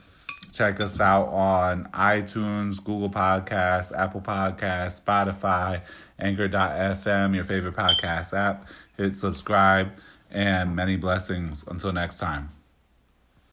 [0.53, 5.83] Check us out on iTunes, Google Podcasts, Apple Podcasts, Spotify,
[6.21, 8.69] Anchor.fm, your favorite podcast app.
[8.97, 9.93] Hit subscribe
[10.31, 11.65] and many blessings.
[11.67, 12.51] Until next time.